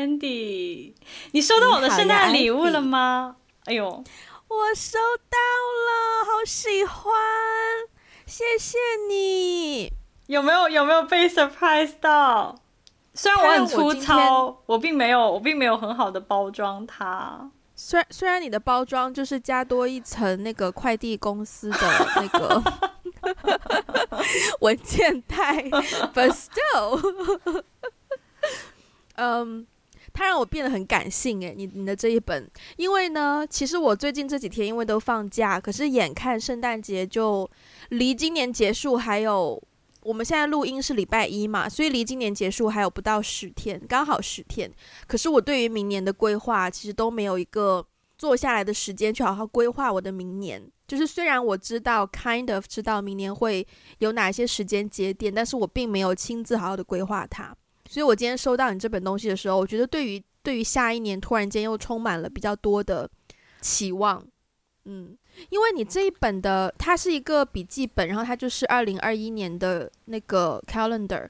[0.00, 0.94] 喂，Hi，Wendy，
[1.32, 3.36] 你收到我的圣诞礼物了吗？
[3.66, 3.84] 哎呦，
[4.48, 5.38] 我收到
[5.86, 7.12] 了，好喜欢，
[8.26, 9.92] 谢谢你。
[10.26, 12.56] 有没有有没有被 surprise 到？
[13.12, 17.50] 虽然我很粗糙，我，我并没有我并没有很好的包装它。
[17.74, 21.78] 虽然虽然你的包装就是加多一层那个快递公司的
[22.16, 22.62] 那个
[24.60, 25.62] 文件袋
[26.14, 27.64] ，but still，
[29.16, 29.66] 嗯，
[30.12, 37.48] 它让我变得很感性诶，你你的这一本，因为呢，其实我最近这几天因为都放假，可是眼看圣诞节就
[37.90, 39.62] 离今年结束还有。
[40.02, 44.72] 我们现在录音是礼拜一嘛，所以离今年结束还有不到十天，刚好十天。
[45.06, 50.66] 可是我对于明年的规划，其实都没有一个坐下来的时间去好好规划我的明年。
[50.88, 53.64] 就是虽然我知道，kind of 知道明年会
[53.98, 57.54] 有哪些时间节点，但是我并没有亲自好好的规划它。
[57.90, 63.10] 所以我今天收到你这本东西的时候，我觉得对于对于下一年突然间又充满了比较多的
[63.60, 64.24] 期望，
[64.84, 65.16] 嗯。
[65.48, 71.28] 因为你这一本的，它是一个笔记本，然后它就是二零二一年的那个 calendar，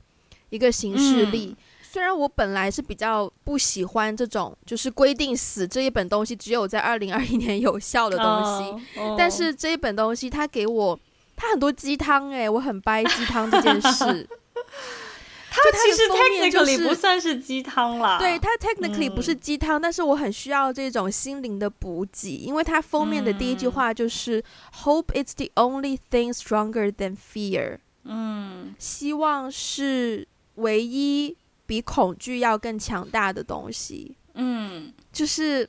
[0.51, 1.47] 一个行事历。
[1.47, 8.27] 嗯、虽然我本来是比较不喜欢这种，就是规定死这一本东西只有在二零二一年有效的东
[8.59, 8.87] 西，
[9.17, 10.99] 但是这一本东西它给我，
[11.37, 14.29] 它很多鸡汤诶，我很掰鸡汤这件事。
[15.51, 24.43] 它其实 technically 不算是鸡汤啦，对，它 technically 不是鸡汤，嗯、但是我很需要这种心灵的补给，因为它封面的第一句话就是
[24.85, 31.37] “Hope it's the only thing stronger than fear”，嗯，希望是唯一
[31.67, 35.69] 比恐惧要更强大的东西，嗯，就是，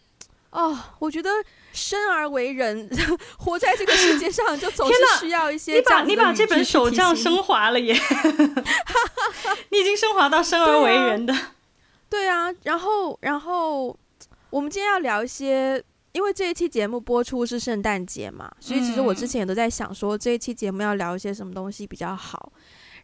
[0.52, 1.30] 哦，我觉得。
[1.74, 2.90] 生而为人，
[3.40, 5.76] 活在这个世界上，就总是需要一些。
[5.76, 7.98] 你把你把这本手账升华了耶！
[9.70, 11.34] 你已经升华到生而为人的。
[12.10, 13.98] 对啊，然后然后
[14.50, 15.82] 我们今天要聊一些，
[16.12, 22.52] 因为这一期节目播出是圣诞节嘛，所以其实我之前也都在想说，这一期节目要聊一些什么东西比较好。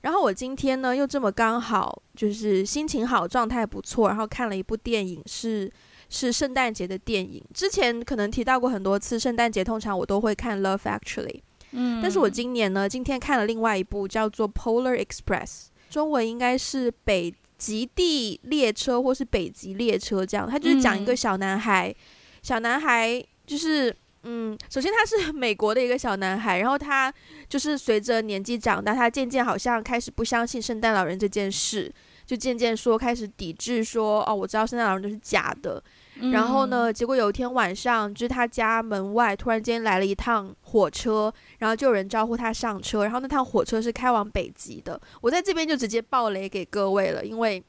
[0.02, 5.72] 然后我今天呢，又这么刚好，就是心情好，状态不错，然后看了一部电影是。
[6.10, 9.20] 是圣诞节的电影，之前可能提到过很多次。
[9.20, 11.28] 圣诞节通常我都会看《Love Actually》，
[11.72, 15.46] 嗯，但是我今年呢，今天看了另外一部叫做《Polar Express》，
[15.90, 20.50] 中文应该是《北极地列车》或是《北极列车》这样。
[20.50, 21.96] 他就是讲一个小男孩，嗯、
[22.42, 23.94] 小男孩就是，
[24.24, 27.14] 嗯，首先他是 美国的一个小男孩，然后他
[27.50, 31.94] 就是随着年纪长大，他渐渐好像开始不相信圣诞老人这件事。
[32.26, 35.82] 就渐渐说开始抵制说哦，我知道圣诞老人都是假的。
[36.20, 43.04] 嗯、然后呢，结果有一天晚上，就是他家门外突然间来了一趟火车，然后就有人招呼他上车。
[43.04, 45.00] 然后那趟火车是开往北极的。
[45.22, 47.64] 我在这边就直接爆雷给各位了，因为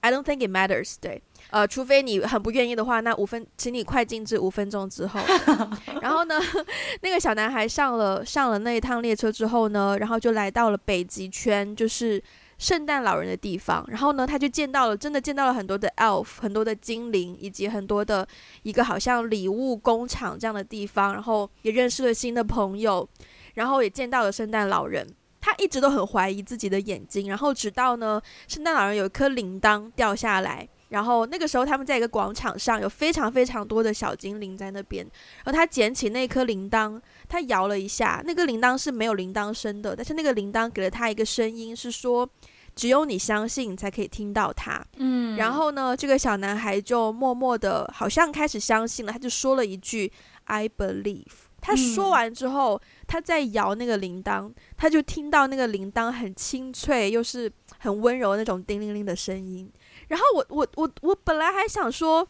[0.00, 0.94] I don't think it matters。
[1.00, 5.20] 对，呃，除非你很不愿意的话，那五分，请你快进至五分钟之后。
[6.00, 6.40] 然后呢，
[7.02, 12.22] 那个小男孩上了上了那一趟列车之后呢，然后就来到了北极圈，就是。
[12.60, 18.24] 圣诞老人的地方，然后呢，他就见到了，真的见到了很多的 elf，很多的精灵，以及很多的
[18.64, 23.08] 一个好像礼物工厂这样的地方，然后也认识了新的朋友，
[23.54, 25.08] 然后也见到了圣诞老人。
[25.40, 30.68] 他一直都很怀疑自己的眼睛，然后直到呢，圣诞老人有一颗铃铛掉下来。
[30.90, 35.02] 然后那个时候，他们在一个广场上，有非常非常多的小精灵在那边。
[35.44, 42.28] 然后他捡起那颗铃铛，他摇了一下，那个铃铛是没有铃铛声的，但是那个铃铛给了他一个声音，是说
[42.74, 44.84] 只有你相信，你才可以听到它。
[44.96, 45.36] 嗯。
[45.36, 50.12] 然后呢，这个小男孩就默默的，好像开始相信了，他就说了一句
[50.44, 51.48] “I believe”。
[51.62, 59.70] 他说完之后，嗯、他在摇那个铃铛，他就听到那个铃铛很清脆，又是很温柔的那种叮铃铃的声音。
[60.08, 62.26] 然后我我我我本来还想说，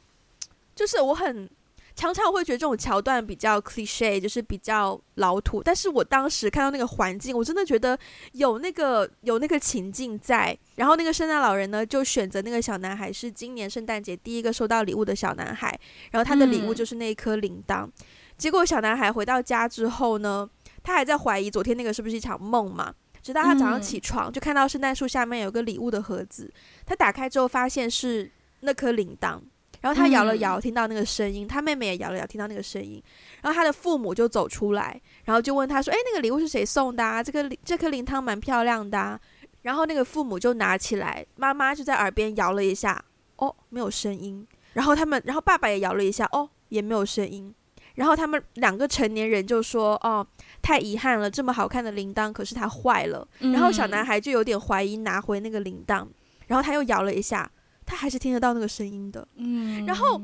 [0.75, 1.49] 就是我很
[1.95, 5.63] 常常会觉得这种桥段比较 cliche，就是比较老土。
[5.63, 7.99] 但是我当时看到那个环境，我真的觉得
[8.33, 10.57] 有那个有那个情境在。
[10.77, 15.79] 然后那个圣诞老人呢，就选择那个小男孩是今年圣诞节第一个收到礼物的小男孩。
[16.11, 17.85] 然后他的礼物就是那一颗铃铛。
[17.85, 17.93] 嗯、
[18.39, 20.49] 结果小男孩回到家之后呢，
[20.83, 22.95] 他还在怀疑昨天那个是不是一场梦嘛。
[23.23, 26.51] 直到他早上起床，就看到圣诞树下面有个礼物的盒子。
[26.87, 29.39] 他打开之后，发现是那颗铃铛。
[29.81, 31.49] 然后他摇了摇，听到那个声音。
[31.49, 33.03] 他妹妹也摇了摇，听到那个声音。
[33.41, 37.23] 然后他的父母就走出来，然后就问他说：“哎，那个礼物是谁送的啊？
[37.23, 39.19] 这个这颗铃铛蛮漂亮的啊。”
[39.63, 43.03] 然后那个父母就拿起来，妈妈就在耳边摇了一下，
[43.37, 44.47] 哦，没有声音。
[44.75, 47.55] 然后他们，然后爸爸也摇了一下，哦，也没有声音。
[47.95, 50.27] 然后他们两个成年人就说：“哦，
[50.63, 56.07] 太遗憾了，这么好看的铃铛，可是它坏了。”然后小男孩就有点怀疑，拿回那个铃铛。
[56.47, 57.49] 然后他又摇了一下，
[57.91, 59.27] 他还是听得到那个声音的。
[59.37, 60.17] 嗯，然后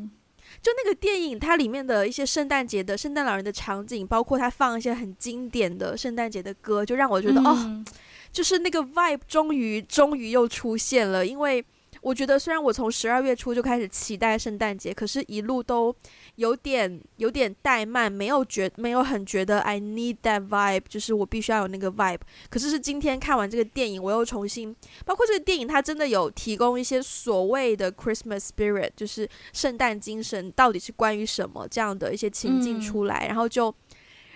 [0.62, 7.84] 就那个电影，它里面的一些圣诞节的圣诞老人的场景，包括他放一些很经典的圣诞节的歌，就让我觉得、嗯、哦，
[8.30, 11.64] 就是那个 vibe 终于终于又出现了，因为。
[12.06, 15.92] 我觉得虽然我从十二月初就开始期待圣诞节，可是一路都
[16.36, 22.20] 有点有点怠慢，没有觉没有很觉得 I need that vibe，就是我必须要有那个 vibe。
[22.48, 24.72] 可是是今天看完这个电影，我又重新，
[25.04, 33.74] 包括这个电影，它真的有提供一些所谓的 Christmas spirit，就是圣诞精神到底是关于什么这样的一些情境出来，嗯、然后就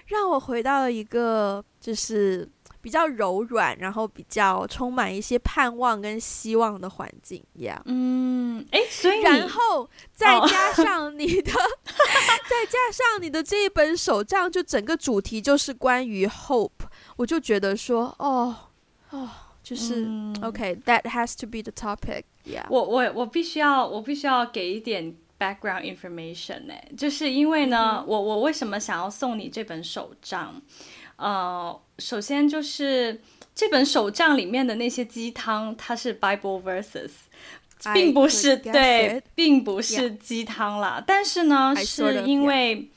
[0.06, 2.48] 让我回到了一个就是。
[2.82, 11.56] 比较柔软，然后比较充满一些盼望跟希望的环境，Yeah，嗯，哎，所以然后再加上你的，哦、
[12.48, 16.70] 再加上你的这一本手账，就整个主题就是关于 hope，
[17.16, 18.56] 我就觉得说，哦，
[19.10, 19.28] 哦，
[19.62, 30.60] 就是、嗯、OK，that、okay, has to be the topic，Yeah，我我我必须要我必须要给一点 background information 呢，就是因为呢，嗯、我我为什么想要送你这本手账？
[31.20, 33.20] 呃，首先就是
[33.54, 37.10] 这本手账里面的那些鸡汤，它是 Bible verses，
[37.92, 41.04] 并不是对，并不是鸡汤啦。
[41.06, 42.88] 但是呢是因为.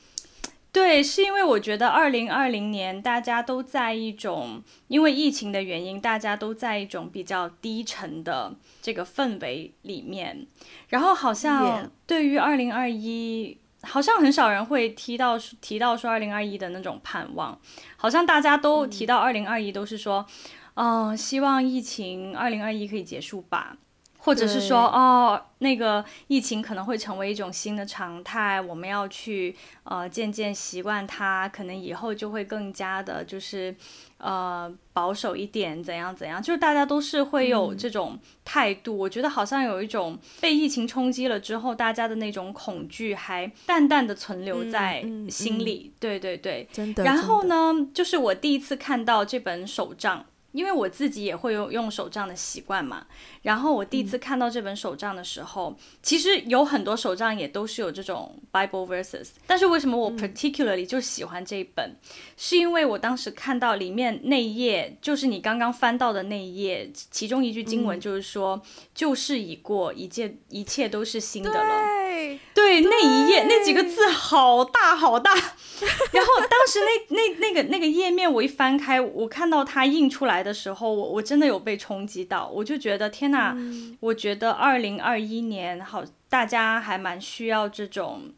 [0.72, 10.46] 对，是因为我觉得二零二零年大家都在一种因为疫情的原因，大家都在一种比较低沉的这个氛围里面，
[10.88, 13.58] 然后好像对于二零二一。
[13.84, 17.58] 好像很少人会提到提到说二零二一的那种盼望，
[17.96, 20.26] 好像大家都提到二零二一都是说，
[20.74, 23.76] 嗯、呃，希望疫情二零二一可以结束吧。
[24.24, 29.54] 或者是说，哦，那个疫情可能会成为一种新的常态，我们要去
[29.84, 33.74] 呃渐渐习惯它，可能以后就会更加的，就是
[34.16, 38.96] 呃保守一点，怎样怎样，就是大家都是会有这种态度。
[38.96, 45.84] 嗯、我觉得好像有一种被疫情冲击了之后，大家的那种恐惧还淡淡的存留在心里。
[45.84, 47.04] 嗯嗯嗯、对对对，真的。
[47.04, 50.24] 然后呢，就是我第一次看到这本手账。
[50.54, 53.04] 因为我自己也会有用手账的习惯嘛，
[53.42, 61.96] 然后我第一次看到这本手账的时候，嗯、其实有很多手账也都是有这种 Bible verses，但是为什么我 particularly 就喜欢这一本，嗯、
[62.36, 68.62] 是因为我当时看到里面那一页，就是你刚刚翻到的那一页，其中一句经文就是说，
[68.94, 71.84] 旧事已过，一切一切都是新的了。
[72.14, 75.34] 对，对，那一页那几个字好大好大，
[76.12, 83.54] 然后当时那那那个那个页面我一翻开，我看到它印出来的时候，我我真的有被冲击到，我就觉得天哪！
[83.56, 88.30] 嗯、我觉得二零二一年好，大家还蛮需要这种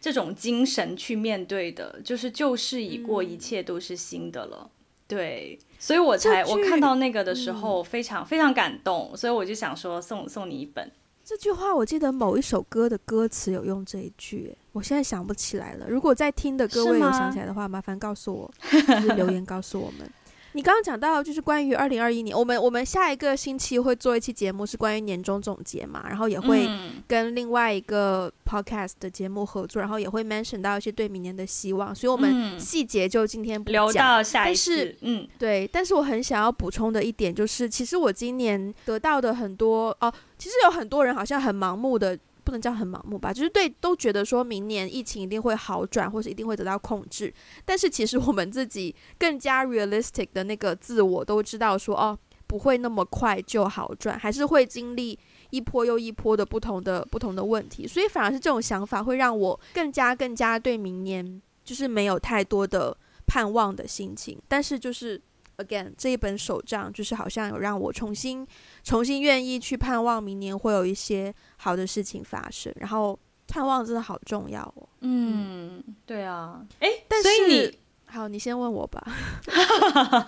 [0.00, 4.70] 这种精神去面对的，就是旧事已过，嗯、一切都是新的了。
[5.06, 10.90] 对，所以我才我看到那个的时候非常、嗯、非常感动，所以我就想说送送你一本。
[11.26, 15.86] 这句话我记得某一首歌的歌词有用这一句，我现在想不起来了。
[15.88, 20.10] 如果在听的各位有想起来的话，麻烦告诉我，就是留言告诉我们。
[20.54, 26.68] 你刚刚讲到就是关于二零二一年，我们我们下一个星期会做一期节目，是关于年终总结嘛，然后也会
[27.08, 34.76] 跟另外一个 podcast 的节目合作，然后也会 mention 到一些对明年的希望，所以我们细节就今天不讲，留到下一次。
[34.76, 42.16] 但是，嗯，对，但是我很想要补充的一点就是，其实我今年得到的很多哦，其实有很多人好像很盲目的。
[42.44, 47.32] 不能叫很盲目吧，就是对都觉得说明年疫情一定会好转，或是一定会得到控制。
[47.64, 55.18] 但是其实我们自己更加 realistic 的那个自我都知道说，哦，不会那么快就好转，还是会经历
[55.50, 57.86] 一波又一波的不同的不同的问题。
[57.86, 62.96] 所以反而是这种想法会让我更加更加对明年就是没有太多的
[63.26, 64.38] 盼望的心情。
[64.46, 65.20] 但是就是
[65.58, 68.46] again 这一本手账，就是好像有让我重新
[68.82, 71.34] 重新愿意去盼望明年会有一些。
[71.56, 74.86] 好的事情发生，然后盼望真的好重要哦。
[75.00, 76.62] 嗯，对啊。
[76.80, 79.02] 诶，但是所以你好，你先问我吧。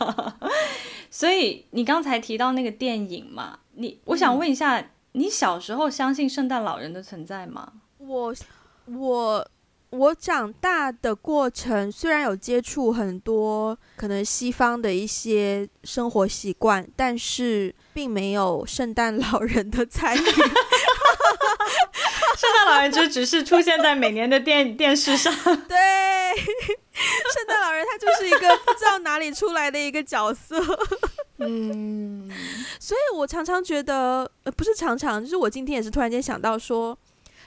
[1.11, 7.71] 所以你刚才提到那个电影嘛，你我想问一下，嗯、你小时候相信圣诞老人的存在吗？
[7.99, 8.35] 我
[8.87, 9.47] 我
[9.91, 20.21] 我长大的过程虽然有接触很多可能西方的一些生活习惯，但是并没有圣诞老人的参与。
[22.37, 25.33] 圣诞老人就只是出现在每年的电电视上。
[25.35, 25.77] 对，
[26.35, 30.57] 圣诞老人他就是一个不知道哪里出来的一个角色。
[31.39, 32.31] 嗯，
[32.79, 36.99] 所以我常常觉得，呃，不是常常，就是我今天也是突然间想到说，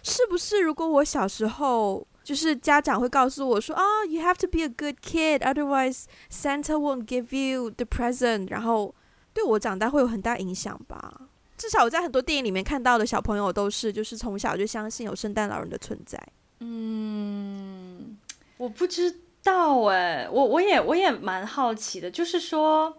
[0.01, 8.93] 是不是如果我小时候，就是家长会告诉我说，啊，you have to be a good kid，otherwise Santa won't give you the present，然后
[9.33, 11.21] 对我长大会有很大影响吧。
[11.57, 16.21] 至少我在很多电影里面看到的小朋友都是，就是从小就相信有圣诞老人的存在。
[16.59, 18.15] 嗯，
[18.57, 22.95] 我不知道哎，我我也我也蛮好奇的，就是说，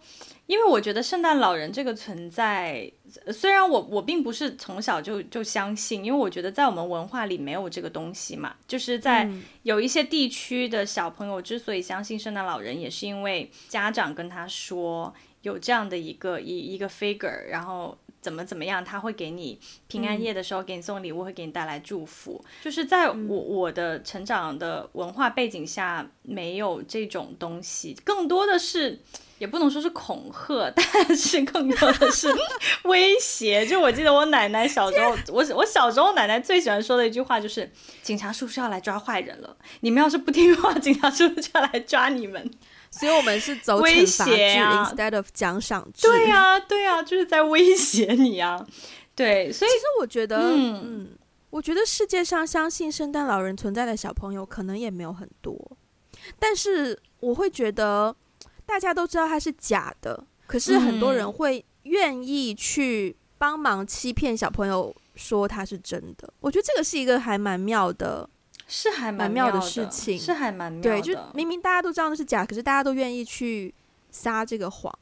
[0.51, 2.91] 因为我觉得圣诞老人这个存在。
[3.33, 8.57] 虽然我我并不是从小就就相信，因为我觉得在我们文化里没有这个东西嘛。
[8.67, 9.31] 就是在
[9.63, 22.45] 有一些地区的小朋友之所以相信圣诞老人，也是因为家长跟他说有这样的一个一一个 figure，然后怎么怎么样，他会给你平安夜的时候给你送礼物，会给你带来祝福。
[22.61, 28.99] 就是在我我的成长的文化背景下，没有这种东西，更多的是。
[29.41, 32.29] 也不能说是恐吓， 但是更多的是
[32.85, 33.67] 威胁。
[33.67, 37.69] 就我记得我奶奶小时候，我我小时候奶奶最喜欢说的一句话就是
[38.05, 42.51] ：“警察叔叔要来抓坏人了，你们要是不听话， 警察叔叔就要来抓你们。”
[42.93, 46.07] 所以，我们是走威胁啊，instead of 奖赏制。
[46.07, 48.67] 对呀，对呀，就是在威胁你啊。
[49.17, 51.09] 对，所以其实我觉得，嗯，嗯，
[51.49, 55.57] 我觉得世界上相信圣诞老人存在的小朋友可能也没有很多，
[56.39, 58.15] 但是我会觉得。
[58.71, 66.33] 大家都知道它是假的，可是很多人会愿意去帮忙欺骗小朋友说它是真的。
[66.39, 68.31] 我觉得这个是一个还蛮妙的，
[68.69, 70.89] 是还蛮妙的事情，是还蛮妙的。
[70.89, 73.75] 对，就明明大家都知道那是假，可是大家都愿意去
[74.13, 74.97] 撒这个谎。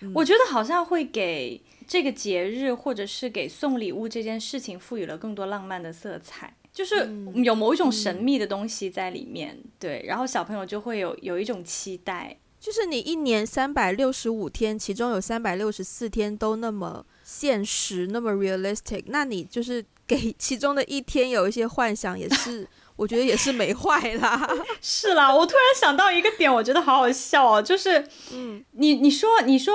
[0.00, 0.12] 嗯。
[0.14, 7.08] 我觉得好像会给这个节日，或者是给送礼物这件事情赋予了更多浪漫的色彩，就是
[7.42, 9.56] 有某一种神秘的东西在里面。
[9.56, 9.70] 嗯。
[9.78, 12.36] 对，然后小朋友就会有有一种期待。
[12.64, 22.66] 就是你一年三百六十五天，其中有三百六十四天都那么现实，那么 realistic，那你就是给其中的一天有一些幻想，也是
[22.96, 24.48] 我觉得也是没坏啦。
[24.80, 29.74] 是啦，我突然想到一个点，我觉得好好笑哦，就是，嗯，你你说你说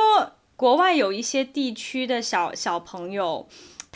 [0.56, 3.48] 国外有一些地区的小小朋友。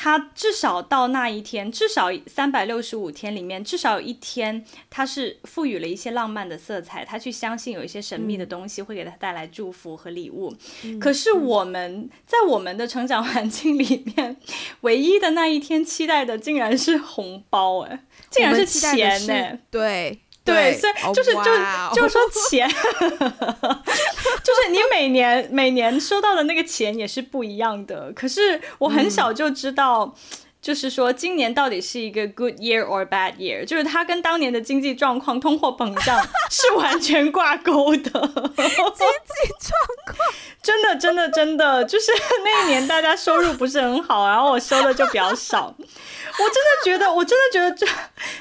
[0.04, 7.06] 他至少到那一天，至少三百六十五天里面，至少有一天，他是赋予了一些浪漫的色彩。
[7.06, 10.54] 他去相信有一些神秘的东西会给他带来祝福和礼物。
[10.84, 14.36] 嗯、可是我们在我们的成长环境里面，
[14.82, 19.58] 唯一的那一天期待的竟然是红包，哎，竟然是钱呢？
[19.72, 20.20] 对。
[20.44, 21.42] 对，所以就是就
[21.96, 22.70] 就说钱
[24.44, 28.12] 就是你每年每年收到的那个钱也是不一样的。
[28.14, 30.14] 可是我很小就知道，
[30.64, 36.18] 就是说今年到底是一个 good year or bad year，就是它跟当年的经济状况、通货膨胀
[36.50, 38.00] 是完全挂钩的。
[38.00, 38.22] 经济
[39.60, 39.78] 状
[40.08, 40.18] 况
[40.62, 42.14] 真的真的真的，就是
[42.46, 45.76] 那一年大家收入不是很好，然后我收的就比较少。
[45.78, 47.86] 我真的觉得，我真的觉得，这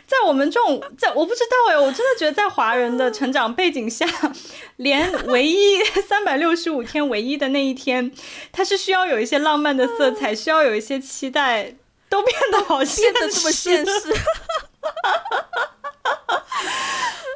[0.06, 4.06] 在我们这种，在我不知道哎，我真的觉得在华人的成长背景下，
[4.76, 8.12] 连唯一三百六十五天唯一的那一天，
[8.52, 11.74] 它是需要有一些浪漫的色彩，需要有一些期待，
[12.12, 14.12] 都变得好现实，变得这么现实。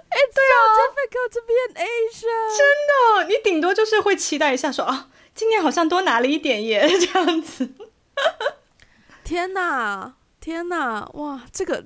[0.08, 7.70] 哎，对啊，difficult to be an Asian，真的，你顶多就是会期待一下说，说啊，今年好像多拿了一点耶， 这样子。
[9.24, 10.14] 天哪！
[10.40, 11.82] 天呐，哇，这个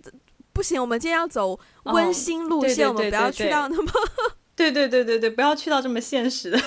[0.53, 3.93] 不行，我们今天要走温馨路线，哦、我们不要去到那么
[4.57, 6.61] 对对对对对，不要去到这么现实的。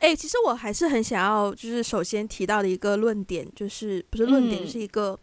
[0.00, 5.18] 哎、欸，其实我还是很想要，就是首先提到的一个论点，就是不是论点，嗯、是一个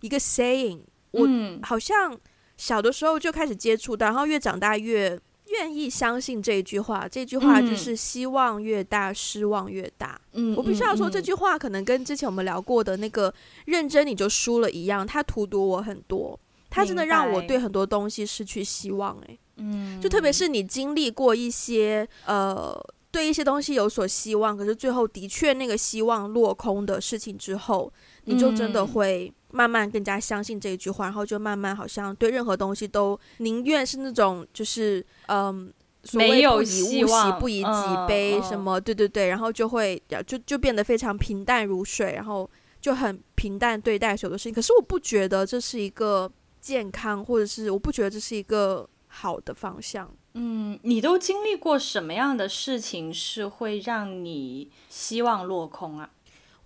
[0.00, 0.80] 一个 saying。
[1.12, 1.28] 我
[1.62, 2.18] 好像
[2.56, 5.18] 小的时候就开始接触到，然后越长大越。
[5.48, 10.20] 愿意相信这句话，这句话就是希望越大，失望越大。
[10.32, 13.32] 嗯，我必须要说，这句话可能跟之前我们聊过的那个
[13.66, 16.36] “认真你就输了”一样，它荼毒我很多，
[16.68, 19.16] 它真的让我对很多东西失去希望。
[19.28, 22.76] 哎，嗯，就特别是你经历过一些呃，
[23.12, 27.92] 对一些东西有所希望，可是最后的确那个希望落空的事情之后，
[28.24, 29.32] 你就真的会。
[29.52, 35.72] 慢慢更加相信这一句话，然后就慢慢好像对任何东西都宁愿是那种就是嗯，
[36.12, 42.48] 没有希望，不以物喜，不以己悲，什么、嗯、对对对，然后就会就就变得非常平淡如水，然后
[42.80, 44.52] 就很平淡对待所有的事情。
[44.52, 50.12] 可是我不觉得这是一个健康，或者是我不觉得这是一个好的方向。
[50.34, 56.10] 嗯，你都经历过什么样的事情是会让你希望落空啊？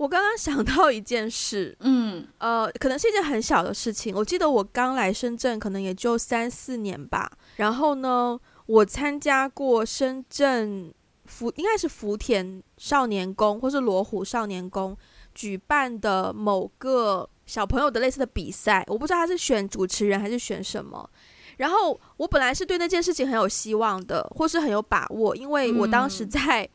[0.00, 4.16] 我刚刚想到一件事，嗯，呃，可能是一件很小的事情。
[4.16, 7.30] 我记得我刚来深圳，可能也就三四年吧。
[7.56, 10.90] 然后呢，我参加过深圳
[11.26, 14.96] 福，应该是福田少年宫或是罗湖少年宫
[15.34, 18.82] 举办的某个小朋友的类似的比赛。
[18.86, 21.10] 我不知道他是选主持人还是选什么。
[21.58, 26.66] 然后我本来是对那件事情很有希望的，或是很有把握，因为我当时在。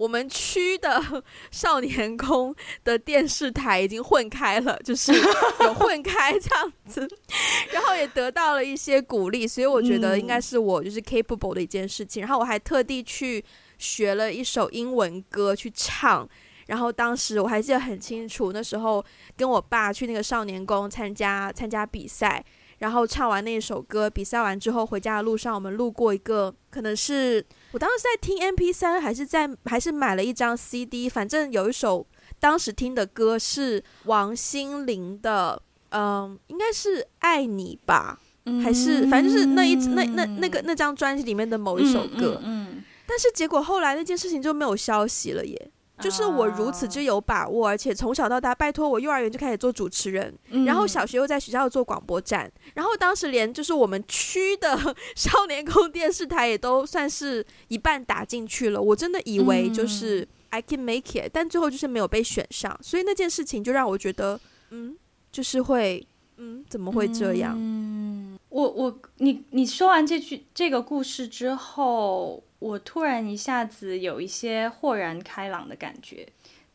[0.00, 5.12] 我们区的 少年宫的电视台已经混开了，就是
[5.60, 7.06] 有混开这样子，
[7.70, 12.22] 然后也得到了一些鼓励，所以我觉得应该是我就是 capable 的一件事情。
[12.22, 13.44] 然后我还特地去
[13.76, 16.26] 学了一首英文歌去唱，
[16.68, 19.04] 然后当时我还记得很清楚，那时候
[19.36, 22.42] 跟我爸去那个少年宫参加参加比赛。
[22.78, 32.06] 然后唱完那首歌，比赛完之后回家的路上，我们路过一个，可能是我当时在听 M P 三还是在还是买了一张 CD，反正有一首
[32.38, 38.18] 当时听的歌是王心凌的，嗯，应该是爱你吧，
[38.62, 45.70] 还是反正就是那一那那那个那张专辑里面的某一首歌，嗯，但是结果后来那件事情就没有消息了耶。
[46.00, 50.34] 就是我如此之有把握，而且从小到大，拜托我幼儿园就开始做主持人，
[50.66, 54.78] 然后小学又在学校做广播站，然后当时连就是我们区的
[55.14, 58.80] 少年宫电视台也都算是一半打进去了。
[58.80, 64.40] 我真的以为就是 I can make it，但最后就是没有被选上，所以那件事情就让我觉得，
[64.70, 64.96] 嗯，
[65.30, 66.04] 就是会，
[66.40, 67.54] 嗯，怎么会这样？
[67.56, 72.42] 嗯，我我你你说完这句这个故事之后。
[72.60, 76.28] 我突然一下子有一些豁然开朗的感觉，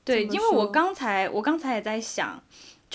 [0.04, 2.42] 对，因为我刚才我刚才也在想，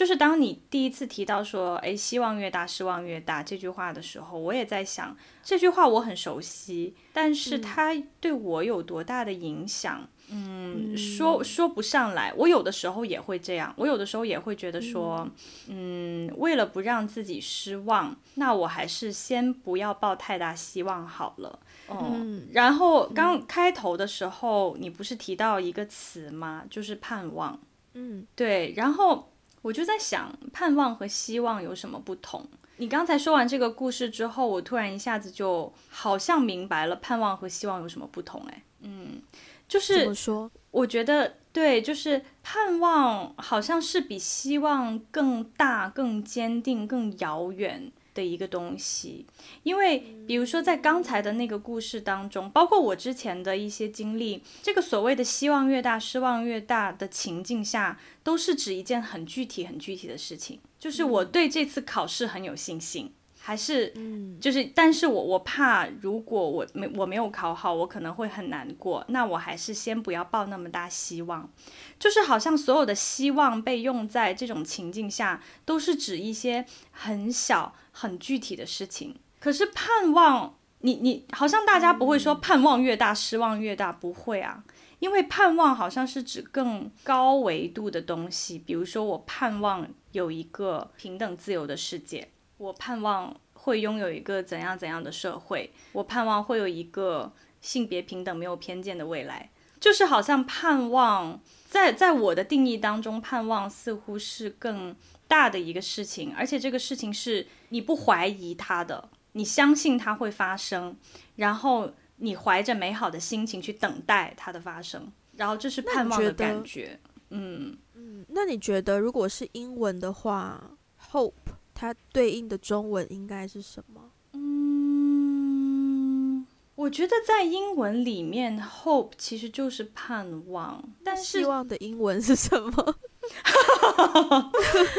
[0.00, 5.14] 就是当你第一次提到说“诶，希望越大，失望越大”这句话的时候，我也在想
[5.44, 10.08] 这句话我很熟悉，但是它对我有多大的影响？
[10.30, 12.32] 嗯，说说不上来。
[12.34, 15.28] 我有的时候也会这样，我有的时候也会觉得说，
[15.68, 21.58] 嗯，为了不让自己失望，那我还是先不要抱太大希望好了。
[21.88, 26.64] 哦，嗯、然后刚开头的时候，嗯、你不是提到一个词吗？
[26.70, 27.60] 就是盼望。
[27.92, 28.72] 嗯，对。
[28.76, 29.28] 然后
[29.62, 32.46] 我就在想，盼望和希望有什么不同？
[32.76, 38.42] 你刚才说完这个故事之后，我突然一下子就好像明白了盼望和希望有什么不同。
[38.48, 39.20] 哎，嗯，
[39.68, 40.50] 就是怎么说？
[40.70, 47.92] 我觉得对，就是盼望好像是比希望更大、更坚定、更遥远。
[48.14, 49.26] 的一个东西，
[49.62, 63.12] 因为比如说在刚才的那个故事当中，包括我之前的一些经历，这个所谓的希望越大，失望越大的情境下，都是指一件很具体、很具体的事情，就是我对这次考试很有信心。
[63.42, 63.90] 还是，
[64.38, 69.02] 就是，但是我我怕，如果我没我没有考好，我可能会很难过。
[69.08, 71.50] 那我还是先不要抱那么大希望。
[71.98, 79.14] 就是好像所有的希望被用在这种情境下，都是指一些很小很具体的事情。
[79.38, 84.64] 可是盼望，你你好像大家不会说盼望越大失望越大，不会啊，
[84.98, 88.58] 因为盼望好像是指更高维度的东西。
[88.58, 92.30] 比如说，我盼望有一个平等自由的世界。
[92.56, 104.94] 我盼望会拥有一个怎样怎样的社会，我盼望会有一个性别平等、没有偏见的未来，就是好像盼望在在我的定义当中，盼望似乎是更
[105.30, 110.96] 大的一个事情，而且这个事情是你不怀疑它的，你相信它会发生，
[111.36, 116.98] 然后你怀着美好的心情去等待它的发生，然后这是盼望的感觉。
[117.30, 120.72] 嗯嗯，那你觉得如果是英文的话
[121.12, 121.32] ，hope？
[121.72, 124.10] 它对应的中文应该是什么？
[124.34, 132.96] 嗯，我觉得在英文里面，hope 其实就是盼望，但是希望的英文是什么？
[133.42, 134.50] 哈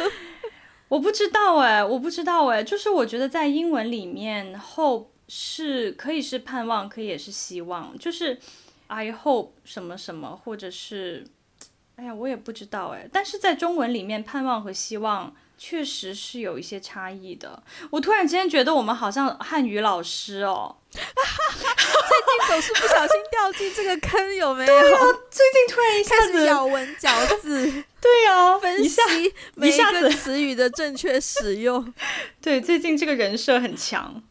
[0.90, 8.38] 我不知道哎，我不知道哎，就是我觉得在英文里面，hope 是可以是盼望，可以也是希望，就是
[8.88, 11.26] I hope 什么什么，或者是，
[11.96, 15.34] 哎呀，我也不知道哎，但是在中文里面，盼望和希望。
[15.64, 17.62] 确实是有一些差异的。
[17.92, 24.82] 我突然之间觉得我们好像汉语老师哦， 最近总是不小心掉进这个坑，有没有？
[24.82, 27.08] 对啊，最近突然一下子咬文嚼
[27.40, 27.72] 字，
[28.02, 29.00] 对啊，分析
[29.54, 31.94] 每一个词语的正确使用。
[32.42, 34.24] 对，最近这个人设很强。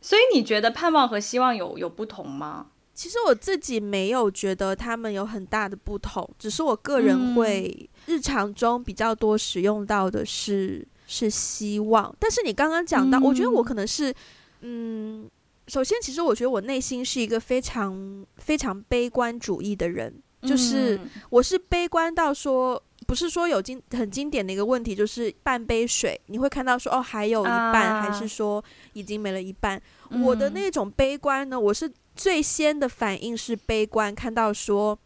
[0.00, 2.66] 所以你觉得盼望和希望有有不同吗？
[2.92, 7.88] 其实我自己没有觉得他们有很大的不同，只是我个人会。
[8.06, 14.14] 日常中比较多使用到的是是希望，但是你刚刚讲到，嗯、我觉得我可能是，
[14.60, 15.28] 嗯，
[15.68, 20.98] 首先，其实我觉得我内心是一个非常非常悲观主义的人，就是
[21.30, 29.80] 我是悲观到说，不是说有经很经典的一个问题，就是半杯水，你会看到说哦还有一半，啊、还是说已经没了一半？
[30.10, 34.98] 嗯、我的那种悲观呢，我是最先的反应是悲观，看到说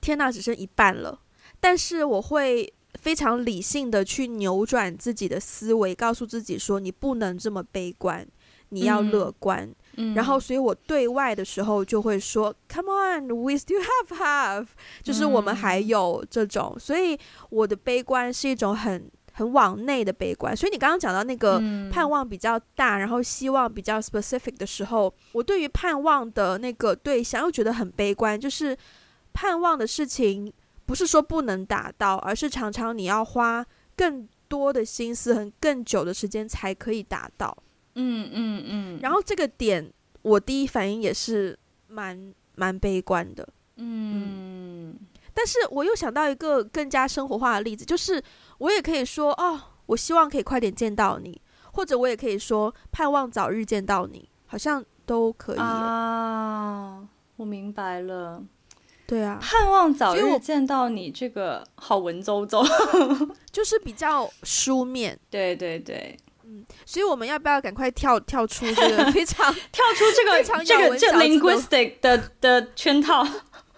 [0.00, 1.18] 天哪，只剩一半了。
[1.60, 8.26] 但是我会非常理性的去扭转自己的思维，告诉自己说：你不能这么悲观，
[8.70, 9.68] 你要乐观。
[9.98, 14.66] 嗯、然后，所以我对外的时候就会说、嗯、，Come on，we still have have，
[15.02, 16.72] 就是我们还有这种。
[16.76, 20.54] 嗯、所以我的悲观是一种很很往内的悲观。
[20.54, 21.58] 所以你刚刚讲到那个
[21.90, 28.76] 盼望比较大，然后希望比较 specific 的时候，我对于盼望的那个对象又觉得很悲观，就是
[29.32, 30.52] 盼望的事情
[30.86, 37.56] 不是说不能达到，而是常常你要花更多的心思和更久的时间才可以达到。
[37.96, 43.46] 嗯嗯嗯，然后这个点，我第一反应也是蛮蛮悲观的。
[43.76, 44.98] 嗯，嗯，
[45.34, 48.22] 但是我又想到一个更加生活化的例子，就是
[48.58, 51.40] 我也可以说，哦，我希望可以快点见到你，
[51.72, 57.08] 或者我也可以说盼望早日见到你，好像都可以啊。
[57.36, 58.42] 我明白了，
[59.06, 62.66] 对啊，盼望早日见到你，这个好文绉绉，
[63.52, 65.18] 就是比较书面。
[65.30, 66.18] 对对对。
[66.44, 73.26] 嗯，所以我们要不要赶快跳跳出这个非常 跳出这个这个这 linguistic 的的圈套？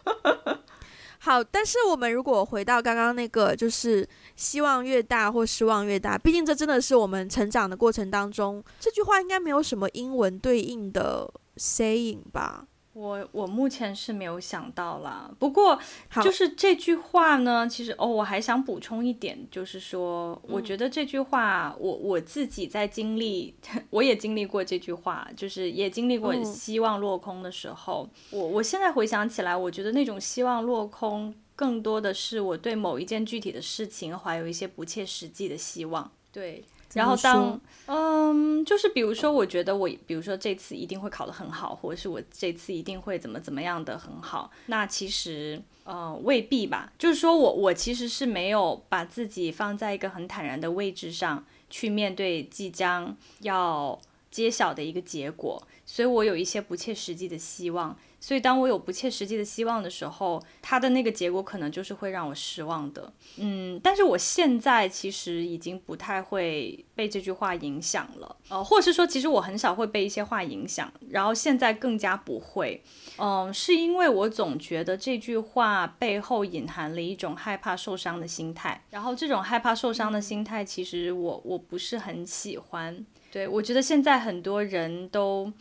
[1.21, 12.67] 好，但是我们如果回到刚刚那个，就是希望越大或失望越大，毕竟这真的是我们成长的过程当中，这句话应该没有什么英文对应的 saying 吧？
[12.99, 15.79] 我我目前是没有想到啦，不过
[16.21, 23.55] 就是这句话呢，其实哦，我还想补充一点，就是说，我觉得这句话，我我自己在经历，
[23.91, 36.65] 我也经历过这句话，就是也经历过希望落空的时候，我我现在回想起来，我觉得那种希望落空，更多的是我对某一件具体的事情怀有一些不切实际的希望，对。
[36.95, 46.93] 然后当嗯，就是比如说，我觉得我，比如说这次一定会考得很好，或者是我这次一定会怎么怎么样的很好，那其实呃未必吧。
[46.99, 53.99] 就是说我我其实是没有把自己放在一个很坦然的位置上去面对即将要
[54.31, 57.97] 揭晓的一个结果，所以我有一些不切实际的希望。
[58.21, 63.13] 所以，当我有不切实际的希望的时候，它的那个结果可能就是会让我失望的。
[63.37, 72.83] 嗯，但是我现在其实已经不太会被这句话影响了，呃，或者是说，其实我很少会被一些话影响，然后现在更加不会。
[73.19, 83.07] 嗯、是因为我总觉得这句话背后隐含了一种害怕受伤的心态，然后这种害怕受伤的心态，其实我我不是很喜欢。
[83.31, 85.53] 对，我觉得现在很多人都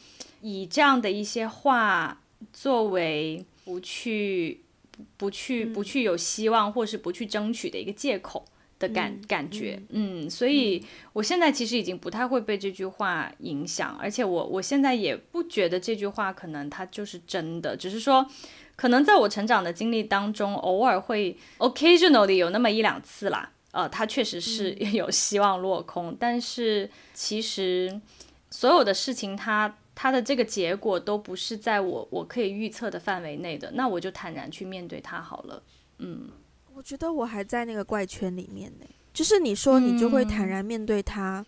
[0.41, 2.19] 以这样的一些话。
[2.53, 4.61] 作为不去、
[5.17, 8.45] 不去、不去有希望，或是不去争取的一个借口
[8.79, 18.25] 的感、嗯、感觉，嗯，所以我现在其实已经不太会被这句话影响，而且我我现在也不觉得这句话可能它就是真的，只是说
[18.75, 27.99] 可能在我成长的经历当中，偶尔会 occasionally 有那么一两次啦，呃，它确实是 有希望落空，嗯、但是其实
[28.51, 29.75] 所有的事情它。
[29.99, 35.63] 它的这个结果都不是在我我可以预测的范围内的，那我就坦然去面对它好了。
[35.97, 36.29] 嗯，
[36.75, 38.85] 我觉得我还在那个怪圈里面呢。
[39.11, 41.43] 就是你说你就会坦然面对它，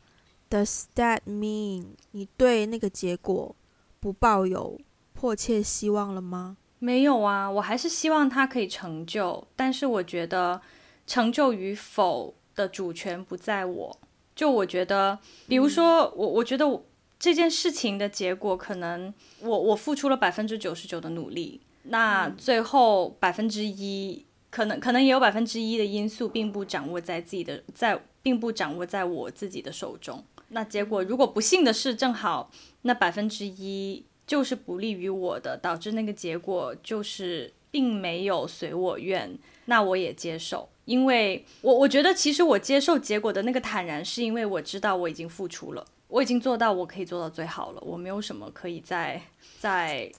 [0.49, 3.55] 嗯，Does that mean 你对那个结果
[3.99, 4.81] 不抱有
[5.13, 6.57] 迫切希望了吗？
[6.79, 10.59] 没有啊，我还是希望它可以成就，但是我觉得
[11.05, 13.99] 成就与否的主权不在我。
[14.35, 16.83] 就我觉得，比如说，嗯，我我觉得我。
[17.19, 30.23] 这件事情的结果，可能我我付出了百分之九十九的努力，那最后百分之一，可能可能也有百分之一的因素，并不掌握在自己的在，并不掌握在我自己的手中。
[30.51, 32.49] 那结果如果不幸的是，正好
[32.83, 45.85] 那百分之一就是不利于我的，导致那个结果就是并没有随我愿，那我也接受，因为我我觉得其实我接受结果的那个坦然，是因为我知道我已经付出了。
[46.09, 49.21] 我已经做到我可以做到最好了，我没有什么可以再
[49.59, 50.11] 再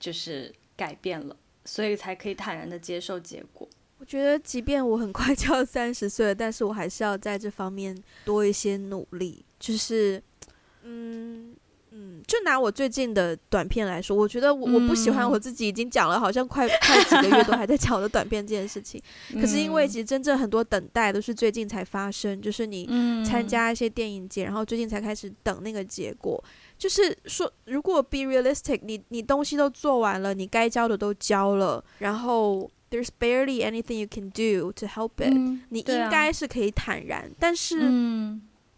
[0.00, 3.68] 就是改变了，所以才可以坦然的接受结果。
[3.98, 9.44] 我觉得，即便我很快就要三十岁了，但是我还是要在这方面多一些努力。
[9.60, 10.22] 就是，
[10.82, 11.54] 嗯。
[11.96, 19.00] 嗯，就拿我最近的短片来说，我觉得我我不喜欢我自己已经讲了，好像快快几个月都还在讲我的短片这件事情。
[19.40, 22.88] 可是因为其实真正很多等待都是最近才发生，就是你
[23.24, 26.42] 参加一些电影节，然后最近才开始等那个结果。
[26.76, 35.32] 就是说，如果 be realistic，你你东西都做完了，你该交的都交了，然后 there's barely anything you can do to help it，
[35.68, 37.30] 你应该是可以坦然。
[37.38, 37.78] 但是，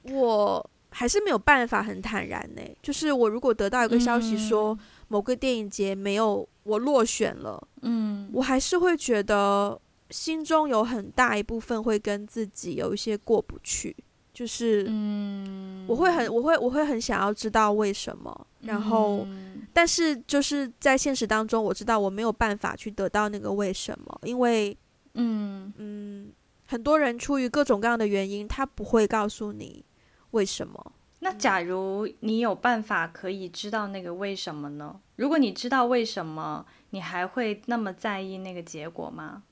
[0.02, 0.70] 我。
[0.99, 2.63] 还是没有办法很坦然呢。
[2.83, 4.77] 就是我如果得到一个消息说
[5.09, 9.79] 某个电影节没有我落选了，嗯，我还是会觉得
[10.09, 13.95] 心中有很大一部分会跟自己有一些过不去。
[14.33, 24.77] 就是嗯，我会很我会我会很想要知道为什么，然后、嗯、但是就是在现实当中，我知道我没有办法去得到那个为什么，因为
[25.15, 25.73] 嗯。
[25.79, 26.33] 嗯，
[26.67, 29.85] 很多人出于各种各样的原因，他不会告诉你
[30.33, 30.93] 为什么。
[31.21, 35.01] 那假如你有办法可以知道那个为什么呢？
[35.17, 39.43] 如果你知道为什么，你还会那么在意那个结果吗？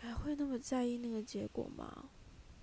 [0.00, 2.04] 还会那么在意那个结果吗？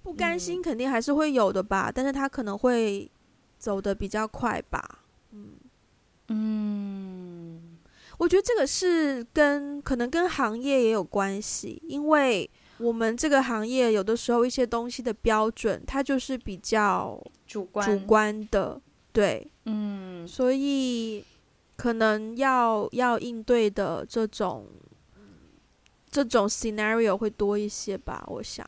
[0.04, 3.12] 不甘心肯定还是会有的吧，嗯、但是他可能会
[3.58, 4.99] 走得比较快吧。
[5.32, 5.54] 嗯
[6.30, 7.78] 嗯，
[8.19, 21.23] 我觉得这个是跟可能跟行业也有关系，因为我们这个行业有的时候一些东西的标准，它就是比较主观主观的，对，嗯，所以
[21.75, 24.67] 可能要要应对的这种。
[26.07, 28.65] 这种 scenario 会多一些吧，我想，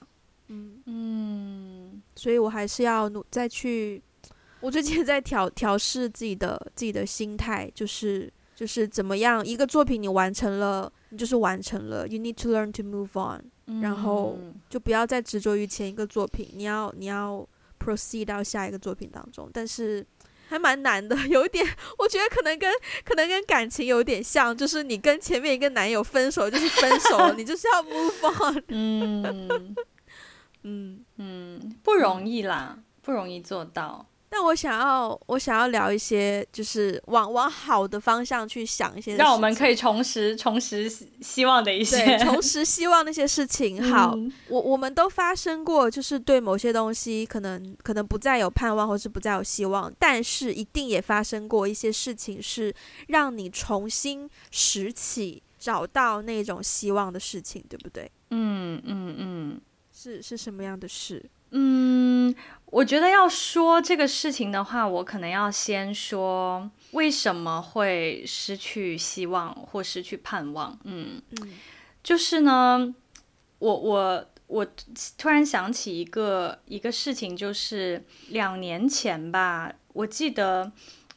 [0.47, 0.81] 嗯。
[0.85, 4.03] 嗯，所以我还是要努再去，
[4.59, 14.37] 我最近在调调试自己的自己的心态，就是就是怎么样，一个作品你完成了，你就是完成了，you need to learn to move on，嗯，然后
[14.69, 17.47] 就不要再执着于前一个作品，你要你要
[17.79, 20.05] proceed 到下一个作品当中，但是。
[20.49, 28.63] 还蛮难的， 有一点，我觉得可能跟可能跟感情有点像，就是你跟前面一个男友分手就是分手，你就是要 move on。
[28.69, 29.75] 嗯
[30.63, 34.05] 嗯嗯，不容易啦，不容易做到。
[34.37, 40.87] 但我想要，我想要聊一些，就是往往好的方向去想一些，让我们可以重拾、重拾
[41.21, 43.81] 希望的一些，重拾希望那些事情。
[43.91, 52.71] 好，嗯、我我们都发生过，就是对某些东西可能可能不再有盼望，或是不再有希望，但是一定也发生过一些事情，是
[53.07, 58.11] 让你重新拾起、找到那种希望的事情，对不对？
[58.29, 61.27] 嗯嗯嗯，是是什么样的事？
[61.51, 62.35] 嗯。
[62.69, 70.77] 我觉得要说这个事情的话，我可能要先说为什么会失去希望或失去盼望。
[70.83, 71.53] 嗯，嗯
[72.03, 72.93] 就是呢，
[73.59, 74.67] 我我我
[75.17, 80.69] 突然想起一个一个事情，就是两年前吧，我记得，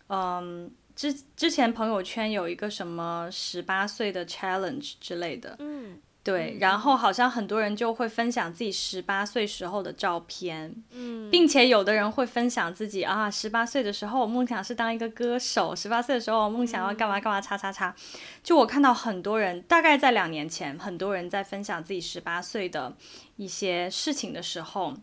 [0.09, 5.57] 嗯，之之前朋友圈有一个什么十八岁的 challenge 之类的。
[5.59, 6.01] 嗯。
[6.23, 17.97] 对，然后好像很多人就会分享自己十八岁时候的照片，嗯，并且有的人会分享自己啊，十八岁的时候我梦想是当一个歌手，十八岁的时候我梦想要干嘛干嘛，叉叉叉。
[18.43, 22.95] 就我看到很多人，大概在两年前，很多人在分享自己十八岁的
[23.37, 24.95] 一些事情的时候，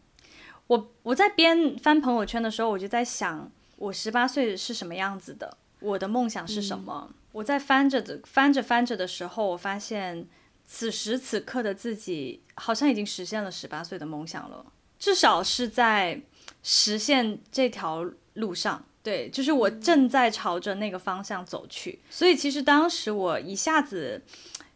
[0.68, 7.08] 我我在边翻朋友圈的时候，我就在想，我十八岁是什么样子的，我的梦想是什么？
[7.10, 10.28] 嗯，我在翻着的翻着翻着的时候，我发现。
[10.68, 14.66] 此时此刻的自己好像已经实现了十八岁的梦想了，
[15.00, 16.22] 至少是在
[16.62, 18.86] 实现这条路上。
[19.02, 22.00] 对，就是我正在朝着那个方向走去。
[22.10, 24.22] 所以其实当时我一下子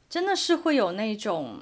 [0.10, 1.60] 真的是会有那种，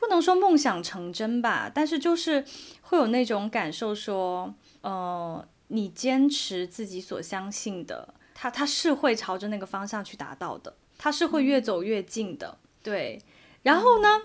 [0.00, 2.42] 不能说梦想成真吧，但是就是
[2.80, 12.56] 会有那种感受，说，呃，你坚持自己所相信的，它它是会朝着那个方向去达到的，它是会越走越近的。
[12.82, 13.20] 对。
[13.62, 14.22] 然后呢，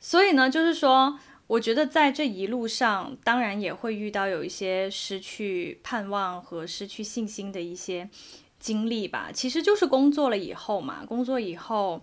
[0.00, 8.10] 所以呢，就是说，我觉得在这一路上，当然也会遇到有一些失去盼望和失去信心的一些
[8.58, 9.30] 经历吧。
[9.32, 12.02] 其实就是工作了以后嘛，工作以后，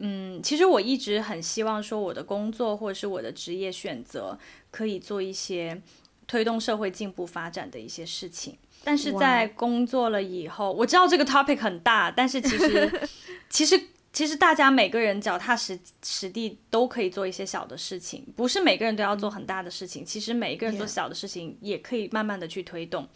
[0.00, 4.38] 嗯，其实我一直很希望说，我的工作或者是我的职业选择
[4.70, 5.80] 可以做一些
[6.26, 8.56] 推动社会进步发展的一些事情。
[8.82, 13.08] 但是在工作了以后，我知道这个 topic 很大，但是其实，
[13.48, 13.88] 其实。
[14.14, 20.04] 其实大家每个人脚踏实实地都可以做一些小的事情，不是每个人都要做很大的事情。
[20.04, 23.08] 其实每一个人做小的事情也可以慢慢的去推动。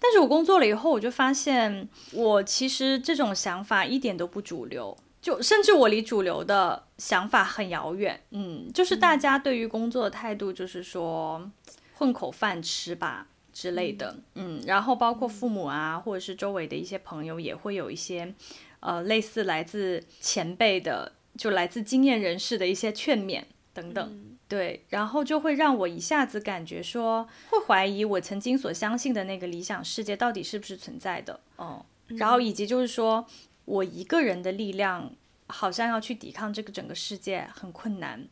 [0.00, 8.20] 但是我工作了以后，我就发现我其实这种想法一点都不主流，就甚至我离主流的想法很遥远。
[8.30, 11.48] 嗯，就是大家对于工作的态度就是说
[11.94, 14.16] 混口饭吃吧之类的。
[14.34, 18.34] 嗯，然后包括父母啊，或者是周围的一些朋友也会有一些。
[18.80, 33.26] 呃，类似来自前辈的，就来自经验人士的一些劝勉等等，嗯、对，然后就会让我一下子感觉说，会怀疑我曾经所相信的那个理想世界到底是不是存在的，哦，嗯、然后以及就是说
[33.64, 35.12] 我一个人的力量
[35.46, 38.26] 好像要去抵抗这个整个世界很困难，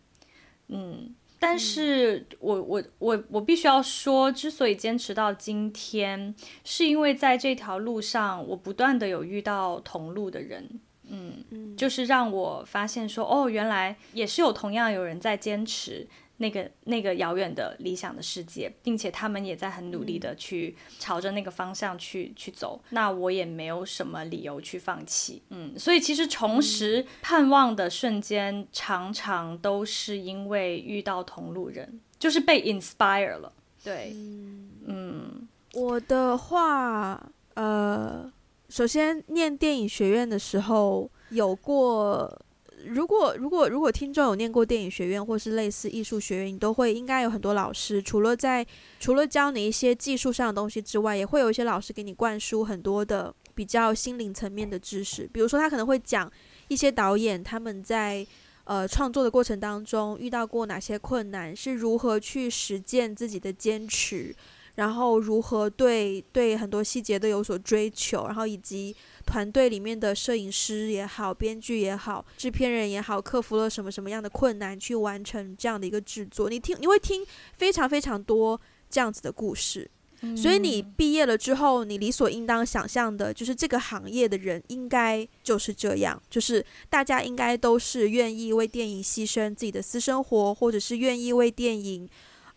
[0.68, 1.14] 嗯。
[1.38, 16.06] 但是我我我我必须要说，之所以坚持到今天，是因为在这条路上，我不断的有遇到同路的人，嗯，就是让我发现说，哦，原来也是有同样有人在坚持
[16.40, 22.80] 那个那个遥远的理想的世界，并且他们也在很努力的去朝着那个方向去去走。
[22.90, 25.42] 那我也没有什么理由去放弃。
[25.50, 33.52] 嗯，所以其实重拾盼望的瞬间，常常都是因为遇到同路人，就是被 inspire 了。
[33.82, 34.12] 对，
[34.86, 38.32] 嗯，我的话，呃，
[38.68, 42.40] 首先念电影学院的时候有过。
[42.88, 48.66] 如果如果如果听众有念过电影学院或是类似艺术学院，你都会应该有很多老师，除了在
[48.98, 55.28] 除了教你一些技术上的东西之外，也会有一些老师给你灌输很多的比较心灵层面的知识。
[55.32, 56.30] 比如说，他可能会讲
[56.68, 58.26] 一些导演他们在
[58.64, 64.34] 呃创作的过程当中遇到过哪些困难，是如何去实践自己的坚持，
[64.78, 68.96] 然后如何对对很多细节都有所追求，然后以及。
[69.28, 76.48] 团队里面的摄影师也好，编剧也好，制片人也好，克服了什么什么样的困难去完成这样的一个制作？
[76.48, 79.90] 你听，你会听非常非常多这样子的故事。
[80.22, 80.34] 嗯。
[80.34, 92.08] 所以你毕业了之后，你理所应当想象的就是这个行业的人应该就是这样，就是大家应该都是愿意为电影牺牲自己的私生活，或者是愿意为电影。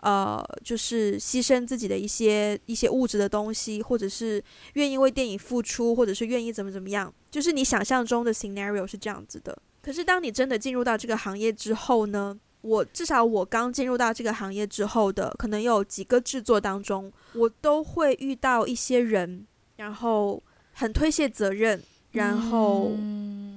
[0.02, 9.58] 呃，就是牺牲自己的一些一些物质的东西，或者是愿意为电影付出，或者是愿意怎么怎么样，就是你想象中的 scenario 是这样子的。
[9.82, 19.46] 可是当你真的进入到这个行业之后呢，我至少我刚进入到这个行业之后的，可能有几个制作当中，我都会遇到一些人，
[19.78, 20.42] 然后
[20.74, 22.92] 很推卸责任，然后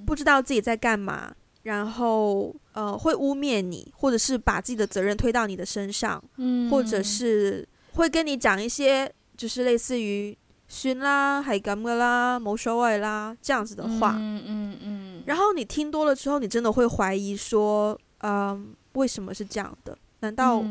[0.06, 1.34] 不知道自己在干嘛。
[1.64, 10.34] 然后，呃，会污蔑你，或者是把自己的责任推到你的身上，嗯，或者是会跟你讲一些，就是类似于
[10.68, 15.22] “熏啦，系咁噶啦，冇所谓啦”这样子的话，嗯嗯嗯。
[15.26, 19.98] 然后你听多了之后，你真的会怀疑说，嗯、呃，为什么是这样的？
[20.20, 20.64] 难道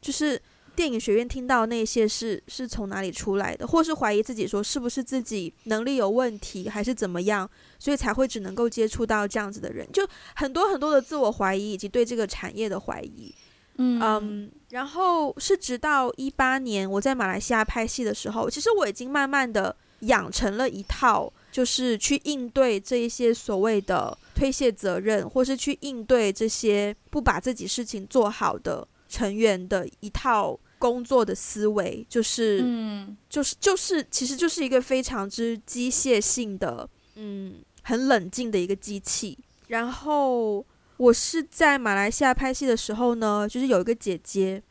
[0.00, 0.40] 就是？
[0.78, 13.34] 电影学院听到那些是是从哪里出来的，或是怀疑自己说是不是自己能力有问题，还是怎么样，所以才会只能够接触到这样子的人，就很多很多的自我怀疑以及对这个产业的怀疑。
[13.78, 30.56] 嗯，um, 然后是直到一八年我在马来西亚拍戏的时候，其实我已经慢慢的养成了一套，就是去应对这一些所谓的推卸责任，或是去应对这些不把自己事情做好的成员的一套。
[30.78, 39.36] 工作的思维就是，嗯，就是就是，其实就是一个非常之机械性的，嗯，很冷静的一个机器。
[39.66, 40.64] 然后
[40.96, 44.62] 我是在马来西亚拍戏的时候呢，就是有一个姐姐，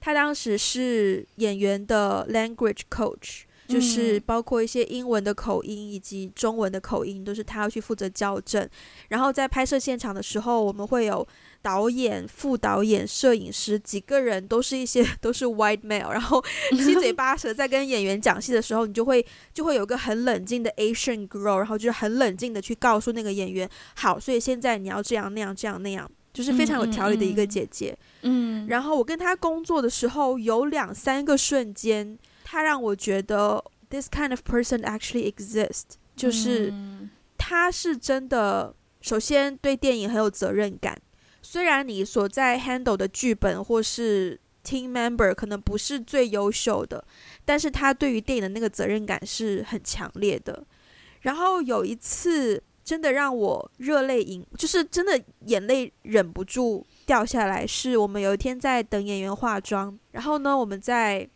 [0.00, 8.66] 她当时是演员的 language coach，就是包括一些英文的口音以及中文的口音，都是她要去负责校正。
[9.08, 11.26] 然后在拍摄现场的时候，我们会有。
[11.66, 16.40] 导演、副导演、摄影师几个人都是一些 都是 white male，然后
[16.78, 27.98] 七嘴八舌在跟演员讲戏的时候，你就会就会有个很冷静的 Asian girl，然后就是很冷静的去告诉那个演员，好，所以现在你要这样那样这样那样，就是非常有条理的一个姐姐。
[28.22, 36.72] 嗯，然后我跟她工作的时候，有两三个瞬间，她让我觉得 this kind of person actually exists，就是
[37.36, 40.96] 她是真的，首先对电影很有责任感。
[41.48, 47.02] 虽然你所在 handle 的剧本或是 team member 可能不是最优秀的，
[47.44, 50.66] 但是他对于电影的那个责任感是很强烈的。
[51.20, 57.64] 然后有一次真的让我热泪盈，就是真的眼泪忍不住掉下来。
[57.64, 61.26] 是我们有一天在等演员化妆，然后呢，我们在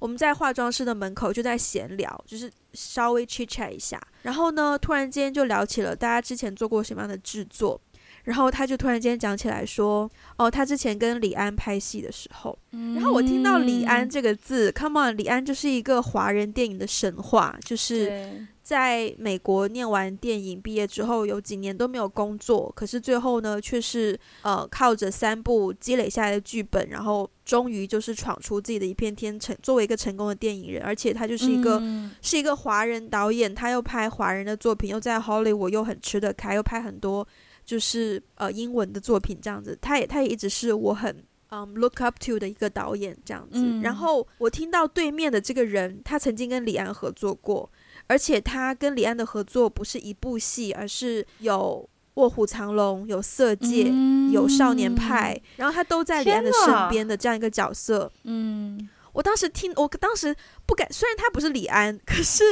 [0.00, 4.00] 我们在化妆室的门口就在闲聊，就是稍微 chit chat 一下。
[4.22, 7.80] 然后呢，突然间就聊起了大家之前做过什么样的制作。
[8.24, 10.08] 然后他就突然间讲起来说
[10.38, 37.26] ：“哦，他之前跟李安拍戏的时候，嗯、然后我听到李安这个字，Come on，李安就是一个华人电影的神话，就是在美国念完电影毕业之后，有几年都没有工作，可是最后呢，却是呃靠着三部积累下来的剧本，然后终于就是闯出自己的一片天，成作为一个成功的电影人，而且他就是一个、嗯、是一个华人导演，他又拍华人的作品，又在 Hollywood 又很吃得开，又拍很多。”
[37.64, 43.58] 就是呃英文的作品这样子，他也他也一直是我很嗯、um, look up to 的一个导演这样子。
[43.58, 47.70] 嗯、然后我听到对面的这个人，他曾经跟李安合作过，
[48.06, 58.10] 而且他跟李安的合作不是一部戏，而是有《卧虎藏龙》、有《色戒》、嗯、有《少年派》，然后他都在李安的身边的这样一个角色。
[58.24, 60.34] 嗯，我当时听，我当时
[60.64, 62.42] 不敢，虽然他不是李安，可是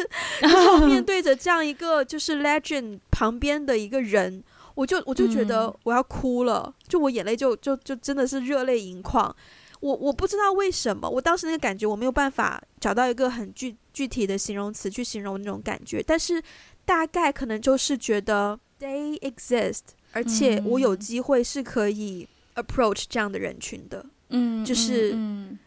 [0.41, 4.45] 然后面 对着这样一个就是 legend 旁边的一个人。
[4.81, 9.35] 我就我就觉得我要哭了，嗯、就我眼泪就就就真的是热泪盈眶。
[9.81, 16.43] 我我不知道为什么，我当时那个感觉我没有办法找到一个很具具体的形容词去形容那种感觉，但是
[16.87, 19.81] 大概可能就是觉得 they exist，
[20.13, 24.05] 而且我有机会是可以 approach 这样的人群的。
[24.31, 25.15] 嗯，就是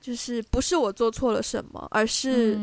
[0.01, 2.57] 就是不是我做错了什么，而是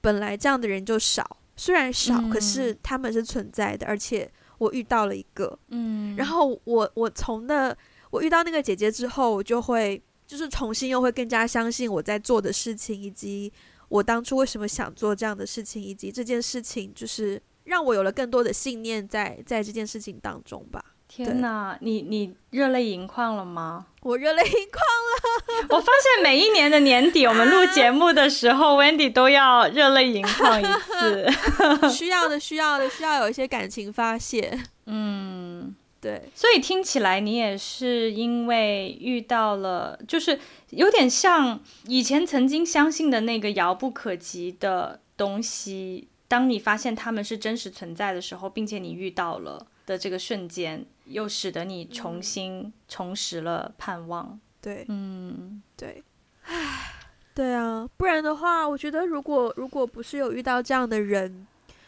[0.00, 4.30] 本来这样的人就少，虽然少，可是他们是存在的，而且
[4.60, 5.58] 我遇到了一个。
[5.70, 7.76] 嗯，然后我我从那
[8.10, 10.00] 我遇到那个姐姐之后，我就会。
[10.30, 13.52] 就是重新又会更加相信我在做的事情，以及
[13.88, 20.89] 我当初为什么想做这样的事情，以及这件事情就是让我有了更多的信念在在这件事情当中吧。
[21.12, 23.86] 天哪，你你热泪盈眶了吗？
[24.02, 25.66] 我热泪盈眶了。
[25.76, 31.28] 我发现每一年的年底，我们录节目的时候， Wendy 都要热泪盈眶一次。
[31.90, 34.56] 需要的，需要的，需要有一些感情发泄。
[34.86, 35.74] 嗯。
[36.00, 40.40] 对，所以听起来你也是因为遇到了，就是
[40.70, 54.40] 有点像以前曾经相信的那个遥不可及的东西，当你发现他们是真实存在的时候，并且你遇到了的这个瞬间，又使得你重新重拾了盼望。
[54.60, 56.02] 对，嗯，对，
[56.44, 56.92] 唉，
[57.34, 61.46] 对啊，不然的话，我觉得如果如果不是有遇到这样的人，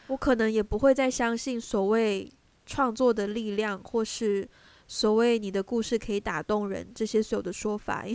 [0.08, 2.30] 我可能也不会再相信所谓。
[2.64, 4.48] 创作的力量，或是
[4.86, 8.06] 所谓你的故事可以打动人，这些所有的说法，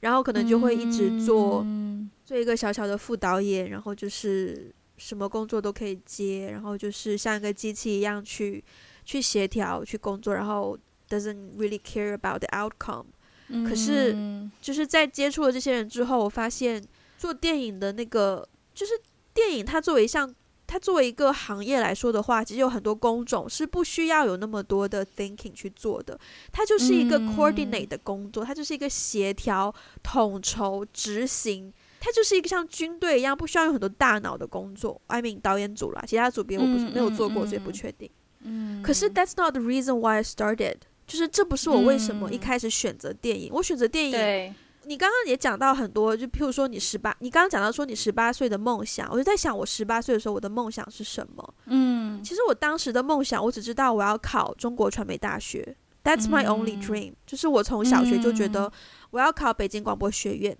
[0.00, 8.62] 然后可能就会一直做，嗯、做一个小小的副导演，然后就是什么工作都可以接，然后就是像一个机器一样去
[9.04, 10.78] 去协调去工作，然后
[11.08, 13.06] doesn't really care about the outcome。
[13.48, 14.16] 嗯、可是
[14.60, 16.82] 就是在接触了这些人之后，我发现
[17.18, 18.92] 做电影的那个，就是
[19.32, 20.34] 电影它作为一项。
[20.66, 26.18] 它作为一个行业来说的话，其实有很多工种是不需要有那么多的 thinking 去做的。
[26.50, 31.70] 它就是一个 coordinate 的工作，它就是一个协调、统筹、执行。
[32.00, 34.98] 它就是一个像军队一样，不需要有很多大脑的工作。
[35.08, 38.10] I mean 导演组啦，其他组别我不是没有做过，所以不确定。
[38.10, 38.23] 嗯，
[38.82, 40.76] 可是 that's not the reason why I started，
[41.06, 43.50] 就是这不是我为什么一开始选择电影。
[43.52, 44.54] 我选择电影。
[44.86, 51.54] 你刚刚也讲到很多，就譬如说你十八，你刚刚讲到说你十八岁的梦想，我就在想我十八岁的时候我的梦想是什么？
[51.64, 58.70] 嗯，其实我当时的梦想，我只知道我要考中国传媒大学，That's my only dream，嗯，就是我从小学就觉得
[59.10, 60.54] 我要考北京广播学院，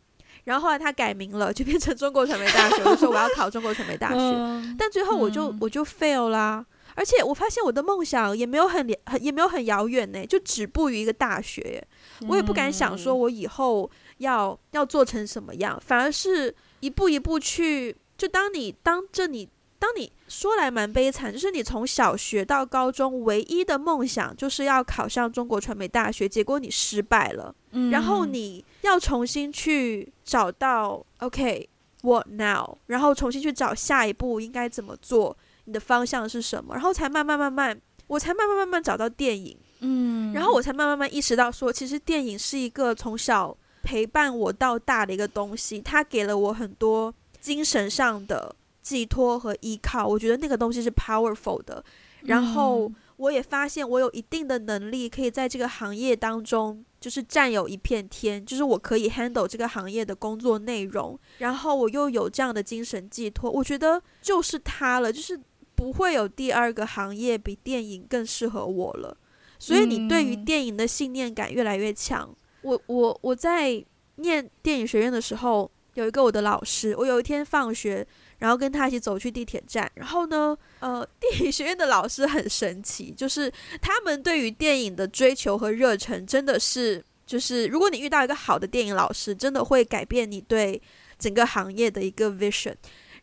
[0.44, 4.18] 然后后来他改名了，就变成中国传媒大学，我说我要考中国传媒大学，
[4.78, 6.64] 但最后我就我就 fail 啦。
[6.94, 11.86] 而且我发现我的梦想也没有很很也没有很遥远呢，就止步于一个大学，
[12.28, 13.90] 我也不敢想说我以后。
[14.18, 17.94] 要要做成什么样，反而是一步一步去。
[18.16, 27.52] 就当你当着你，当你说来蛮悲惨，就是你从小学到高中，唯一的梦想就是要考上中国传媒大学，结果你失败了。
[27.72, 32.78] 嗯，然后你要重新去找到 OK，what now？
[32.86, 36.74] 然后重新去找下一步应该怎么做，你的方向是什么？
[36.74, 39.56] 然后才慢慢慢慢，我才慢慢慢慢找到电影。
[39.80, 43.56] 嗯，然后我才慢慢慢慢意识到说，其实电影是一个从小。
[43.86, 50.06] 陪伴我到大的一个东西，它给了我很多精神上的寄托和依靠。
[50.06, 51.84] 我觉得那个东西是 powerful 的。
[52.22, 61.20] 然后我也发现我有一定的能力，可以在这个行业当中就是占有一片天，就是我可以 handle 这个行业的工作内容。
[61.36, 65.38] 然后我又有这样的精神寄托，我觉得就是它了，就是
[65.74, 69.16] 不会有第二个行业比电影更适合我了。
[69.58, 72.34] 所以你对于电影的信念感越来越强。
[72.62, 73.82] 我我我在
[74.16, 76.94] 念电影学院的时候，有一个我的老师。
[76.96, 78.06] 我有一天放学，
[78.38, 79.90] 然后跟他一起走去地铁站。
[79.94, 83.50] 然后呢，呃， 电影学院的老师很神奇，就是
[83.80, 90.80] 他们对于电影的追求和热忱，真的是就是，如果你遇到一个好的电影老师，真的会改变你对
[91.18, 92.74] 整个行业的一个 vision。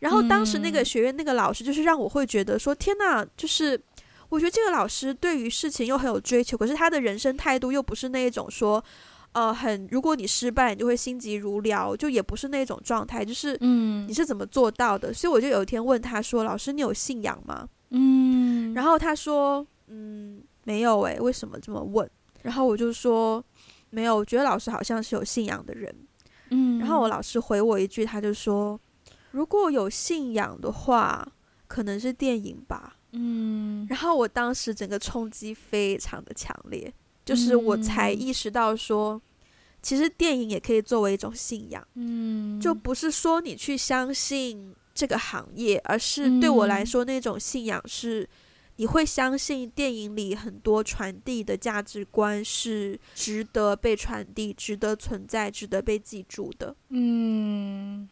[0.01, 3.81] 然后当时那个学院那个老师，就是让我会觉得说，天呐，就是
[4.29, 8.83] 我觉得这个老师对于事情又很有追求，可是他的人生态度又不是那一种说。
[9.33, 15.09] 呃，很，如果你失败，你就会心急如燎，就也不是那种状态，就是，嗯，你是怎么做到的？
[15.09, 22.05] 嗯、所以我就有一天问他说：“老师，你有信仰吗？”嗯，然后他说：“嗯，没有诶，为什么这么问？”
[22.43, 23.41] 然后我就说
[23.89, 25.95] ：“没有，我觉得老师好像是有信仰的人。”
[26.51, 28.77] 嗯，然后我老师回我一句，他就说
[29.31, 31.27] ：“如果有信仰的话，
[31.67, 36.93] 可能是电影吧。”嗯，然后我当时整个冲击非常的强烈。
[37.23, 39.21] 就是我才意识到说，嗯、
[39.81, 48.27] 其实电影也可以作为一种信仰，嗯，就不是说你去相信这个行业，而是对我来说，那种信仰是
[48.77, 56.75] 你会相信电影里很多传递的价值观是值得被传递、值得存在、值得被记住的。
[56.89, 58.09] 嗯，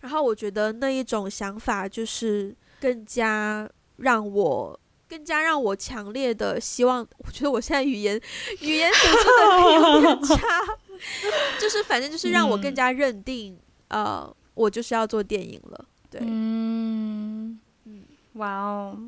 [0.00, 4.78] 然后我觉得那一种想法就是更加让我、
[5.08, 7.06] 更加让我强烈的希望。
[7.18, 8.20] 我觉得我现在语言
[8.60, 10.38] 语言组 织的有点差，
[11.60, 15.84] 就是反正就是让我更加认定，嗯、呃，我就是要做电影了。
[16.10, 18.02] 对，嗯嗯，
[18.34, 18.98] 哇哦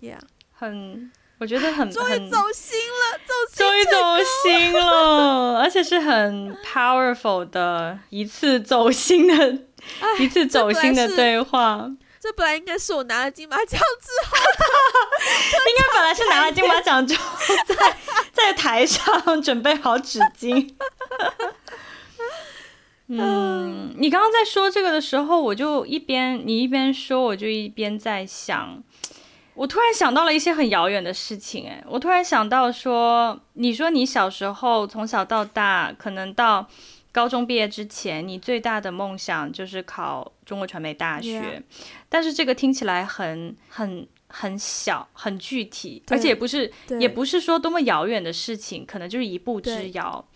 [0.00, 0.18] ，Yeah。
[0.52, 3.90] 很，我觉得很， 终于走心了，走终于走
[4.42, 9.58] 心了， 而且是很 powerful 的一次走心的，唉
[10.18, 11.90] 一次走心的对话。
[12.20, 13.76] 这本来应该是我拿了金马奖之
[14.26, 14.42] 后的，
[15.70, 17.96] 应该本来是拿了金马奖之后，在
[18.32, 20.68] 在台上准备好纸巾。
[23.10, 28.82] 嗯，你刚刚在说这个的时候，我就一边你一边说，我就一边在想。
[29.54, 36.68] 我突然想到了一些很遥远的事情，哎，我突然想到说，你说你小时候从小到大，可能到
[37.12, 41.62] 高中毕业之前，你最大的梦想就是考中国传媒大学.
[42.08, 50.28] 但是这个听起来很很很小，很具体，而且也不是也不是说多么遥远的事情，可能就是一步之遥。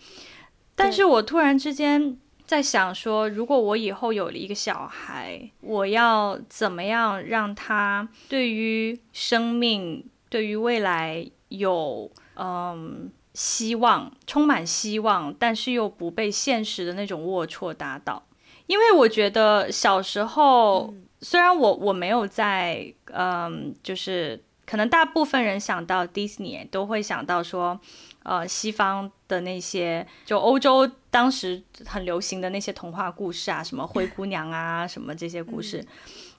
[0.75, 2.17] 但是我突然之间。
[2.45, 18.23] 在想说，如果我以后有了一个小孩，我要怎么样让他对于生命、对于未来有嗯希望，充满希望，但是又不被现实的那种龌龊打倒？
[18.67, 27.79] 因为我觉得小时候，嗯、虽然我我没有在嗯，就是可能大部分人想到 Disney 都会想到说。
[28.25, 35.85] 呃，西方的那些，就欧洲当时很流行的那些童话故事啊，什么灰姑娘啊，什么这些故事。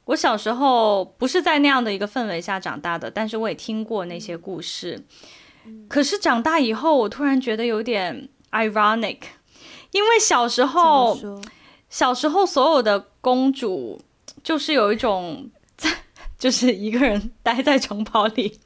[0.06, 5.04] 我小时候不是在那样的一个氛围下长大的，但是我也听过那些故事。
[5.88, 9.18] 可是长大以后，我突然觉得有点 ironic，
[9.90, 11.18] 因为小时候，
[11.88, 14.00] 小时候所有的公主
[14.42, 15.90] 就是有一种在，
[16.38, 18.60] 就是一个人待在城堡里，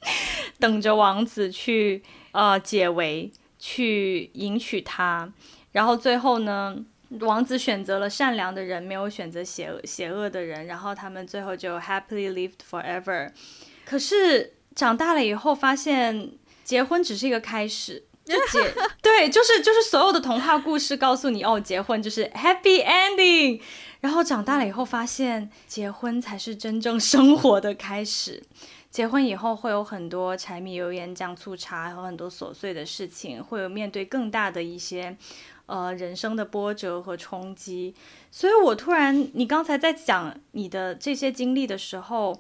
[0.59, 2.03] 等着王子去。
[2.33, 5.33] 呃，解围去迎娶她，
[5.73, 6.77] 然后最后呢，
[7.21, 13.33] 王子选择了善良的人，没有选择邪恶邪恶的人，然后他们最后就 happily lived forever。
[13.85, 16.31] 可是长大了以后，发现
[16.69, 23.59] 结婚只是一个开始，就结对，就是就是所有的童话故事告诉你，哦，结婚就是 happy ending。
[24.01, 28.43] 然后长大了以后，发现结婚才是真正生活的开始。
[28.91, 35.17] 结婚以后会有很多柴米油盐酱醋茶，和很多琐碎的事情，会有面对更大的一些，
[35.65, 37.95] 呃，人生的波折和冲击。
[38.31, 42.39] 所以我突然，你刚才在讲你的这些经历的时候，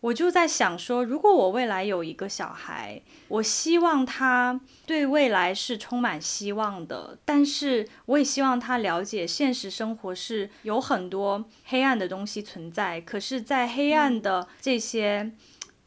[0.00, 13.00] 我就在想说，如果我未来有一个小孩，我希望他对未来是充满希望的，但是我也希望他了解现实生活是有很多黑暗的东西存在。
[13.00, 15.32] 可是，在黑暗的这些。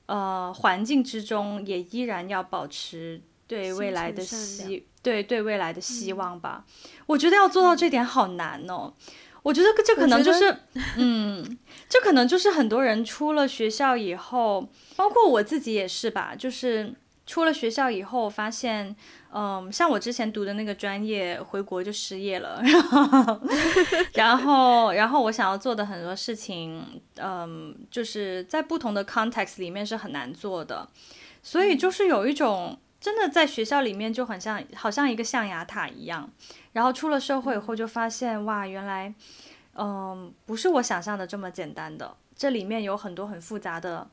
[0.07, 6.65] 呃，环境之中也依然要保持对未来的希，对对未来的希望吧。
[6.67, 8.93] 嗯、我觉得要做到这点好难哦。
[9.43, 10.55] 我觉得这可能就是，
[10.97, 11.57] 嗯，
[11.89, 16.93] 这可能就是很多人出了学校以后，包括我自己也是吧，就是。
[17.27, 18.93] 出了学校以后，发现，
[19.31, 23.39] 嗯，像我之前读的那个专业，回国就失业了， 然后，
[24.13, 30.85] 然后然后我想要做的很多事情，嗯，就是在不同的 context 里面是很难做的，
[31.41, 36.29] 所以就是有一种真的在学校里面就很像，好像一个象牙塔一样，
[36.71, 39.13] 然后出了社会以后就发现，哇，原来，
[39.75, 44.07] 嗯，不是我想象的这么简单的，这里面有很多很复杂的。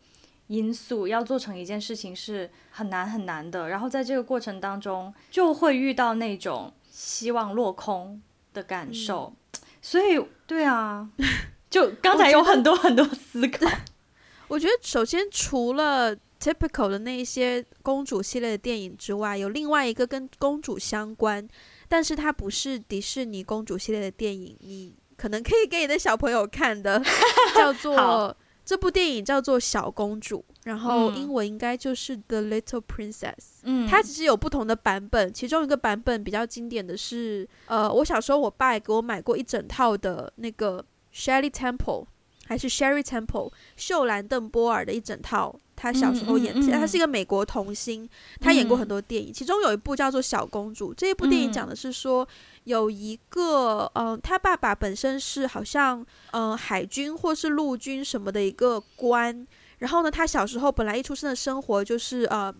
[0.48, 8.22] 因素要做成一件事情是很难很难的，然后在这个过程当中就会遇到那种希望落空
[8.54, 11.06] 的感受，嗯、所以对啊，
[11.68, 13.66] 就刚才有很多很多思考。
[13.66, 21.46] 我，我觉得首先除了 typical 的那一些公主系列的电影之外，有另外一个跟公主相关，
[21.88, 27.02] 但是它不是迪士尼公主系列的电影，你可能可以给你的小朋友看的，
[27.56, 28.36] 叫做。
[28.64, 33.32] 这部电影叫做《小公主》，然后英文应该就是《The Little Princess》。
[33.62, 40.84] 嗯，它其实有不同的版本，其中一个版本比较经典的是，呃，我小时候我爸也给我买过一整套的那个
[41.14, 42.04] Shirley Temple，
[42.48, 45.54] 还是 Sherry Temple，秀兰邓波尔的一整套。
[45.76, 48.08] 她小时候演，嗯嗯嗯、他是一个美国童星，
[48.40, 50.92] 她演过很多电影，嗯、其中有一部叫做《小公主》。
[50.96, 52.26] 这一部电影讲的是说，
[52.64, 56.00] 有一个，嗯、呃，他爸爸本身是好像，
[56.32, 59.46] 嗯、呃，海军或是陆军什么的一个官，
[59.78, 62.52] 然后呢，她小时候本来一出生的生活就是呃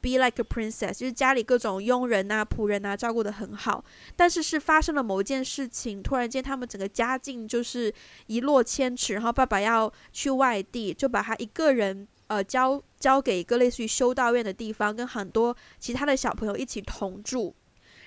[0.00, 3.84] ，be like a princess，就是家里各种佣人啊、仆人啊照顾的很好。
[4.16, 7.92] 但是是发生了某一件事情，突然间他们整个家境就是
[8.26, 17.54] 一落千尺，然后爸爸要去外地，就把他一个人呃交交给一个类似于修道院的地方，跟很多其他的小朋友一起同住。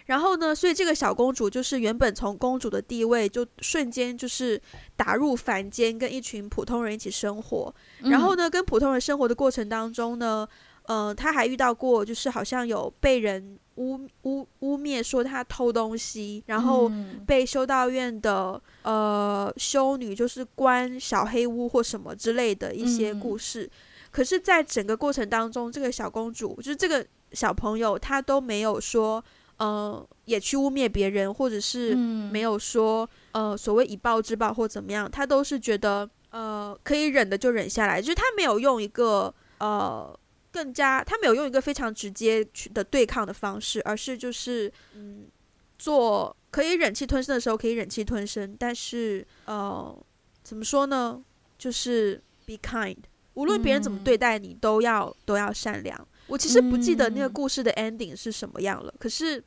[0.08, 4.60] 然后呢，所以这个小公主就是原本从公主的地位，就瞬间就是
[4.96, 7.74] 打入凡间，跟一群普通人一起生活。
[8.00, 10.46] 然后呢，跟普通人生活的过程当中呢，
[10.84, 16.92] 呃，他还遇到过，就是好像有被人污污污蔑说他偷东西，然后
[17.26, 23.70] 被修道院的呃修女就是关小黑屋或什么之类的一些故事。
[24.12, 29.24] 可是，在整个过程当中，这个小公主就是这个小朋友，她都没有说。
[29.58, 40.20] 呃，也去污蔑别人，或者是没有说、嗯、呃所谓以暴制暴或怎么样，他都是觉得呃可以忍的就忍下来，就是他没有用一个呃
[40.52, 45.26] 更加，他没有用一个非常直接去的对抗的方式，而是就是嗯
[45.80, 49.98] 做可以忍气吞声的时候可以忍气吞声，但是呃
[50.44, 51.24] 怎么说呢，
[51.58, 52.98] 就是 be kind，
[53.36, 56.08] 无论别人怎么对待你，都要都要善良。
[56.28, 59.44] 我其实不记得那个故事的 ending 是什么样了，可是。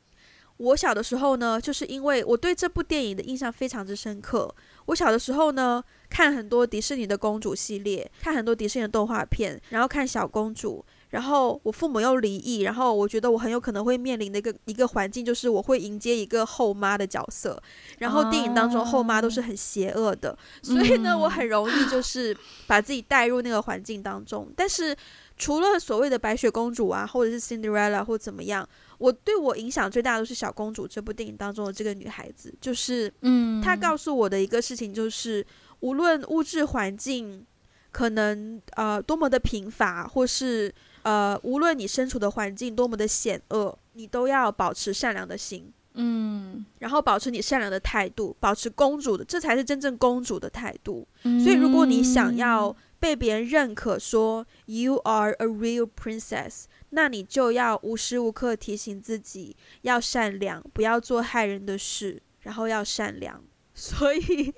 [0.57, 4.55] 我小的时候呢，就是因为我对这部电影的印象非常之深刻。
[4.85, 10.85] 我小的时候呢，看很多迪士尼的公主系列，看很多迪士尼的动画片，然后看小公主。
[11.09, 17.61] 然后我父母又离异，然后我觉得我很有可能会面临的一个一个环境，就是我会迎接一个后妈的角色。
[17.99, 22.35] 然后电影当中后妈都是很邪恶的，所以呢，我很容易就 是
[22.67, 24.51] 把自己带入那个环境当中。
[24.55, 24.95] 但是
[25.37, 28.67] 除了所谓的白雪公主啊，或者是 Cinderella 或怎么样。
[28.97, 35.45] 我对我影响最大的是《小公主》这部电影当中的这个女孩子，就是，嗯，她告诉我的一个事情就是，
[35.81, 37.45] 无论物质环境
[37.91, 40.73] 可能呃多么的贫乏，或是
[41.05, 51.07] 呃无论你身处的环境多么的险恶，你都要保持善良的心，嗯，然后保持你善良的态度，保持公主的，这才是真正公主的态度。
[51.21, 56.63] 所以，如果你想要被别人认可，说 “You are a real princess”。
[56.89, 63.43] 那你就要无时无刻提醒自己要善良，不要做害人的事，然后要善良。
[63.75, 64.53] 所以，嗯、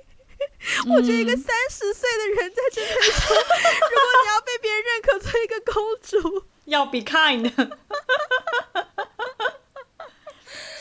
[0.95, 7.51] 我觉得一个三十岁的人在这里说， 如果你要被别人认可做一个公主， 要 be kind。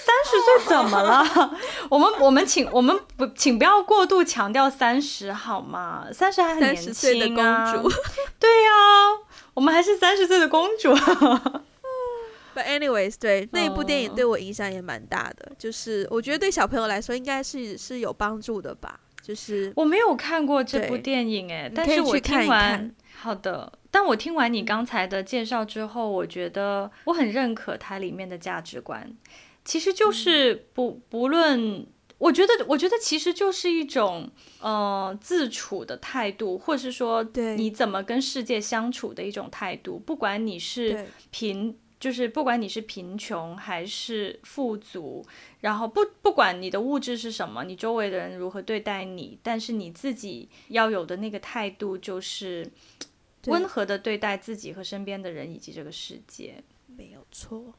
[0.06, 1.58] 三十岁怎么了？
[1.90, 6.06] 我们我们请我们不请不要过度强调三十好吗？
[6.12, 6.94] 三十还很年轻啊。
[6.94, 7.36] 三十岁的公
[7.82, 7.90] 主，
[8.38, 9.18] 对呀、啊。
[9.54, 10.94] 我们还是三十岁的公主
[12.54, 19.00] ，But anyways，对那一部电影对我影响也蛮大的，就是我觉得对小朋友来说应该是是有帮助的吧。
[19.26, 29.10] 就是我没有看过这部电影哎，但是我听完，好的，但我听完你刚才的介绍之后，我觉得我很认可它里面的价值观，
[29.64, 31.86] 其实就是不不论。
[32.18, 34.30] 我觉得，我觉得其实就是一种，
[34.62, 37.22] 呃，自处的态度，或者是说，
[37.58, 39.98] 你怎么跟世界相处的一种态度。
[39.98, 45.24] 不管你是贫，就是不管你是贫穷还是富足，
[45.60, 52.70] 然后不不管你的物质是什么，你周围的人如何对待你，但是你自己要有的那个态度，就是
[53.46, 56.62] 温和的对待自己和身边的人以及这个世界。
[56.86, 57.74] 没有错。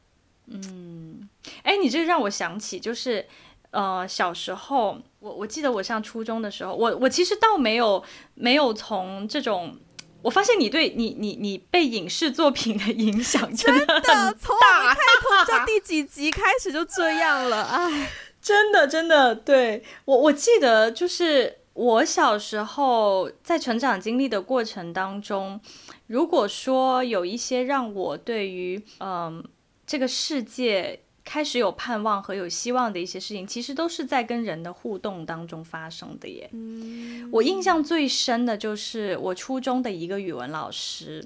[0.46, 1.28] 嗯，
[1.62, 3.26] 哎，你这让我想起就是。
[3.70, 8.02] 呃，小时候，我我记得我上初中的时候，我我其实倒没有
[8.34, 9.76] 没有从这种，
[10.22, 18.10] 我发现你对你你你被影视作品的影响真的很大，从开头到第几集开始就这样了，哎，
[18.40, 25.60] 真的真的，对，我我记得就是我小时候在成长经历的过程当中，
[26.06, 29.44] 如果说有一些让我对于嗯、呃、
[29.86, 31.00] 这个世界。
[31.28, 36.48] 开始有盼望和有希望的一些事情，其实都是在跟人的互动当中发生的耶。
[36.54, 41.22] 嗯，我印象最深的就是我初中的一个语文老师，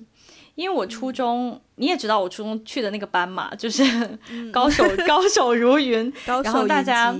[0.56, 3.84] 因为我初中，嗯，你也知道我初中去的那个班嘛，就是
[4.52, 7.14] 高手，嗯，高手如云， 然后大家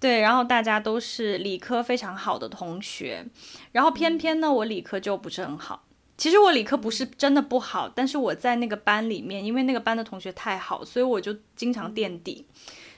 [0.00, 3.24] 对，然后大家都是理科非常好的同学，
[3.70, 5.83] 然后偏偏呢，我理科就不是很好。
[6.16, 12.46] 其实我理科不是真的不好，但是我在那个班里面，因为那个班的同学太好，所以我就经常垫底，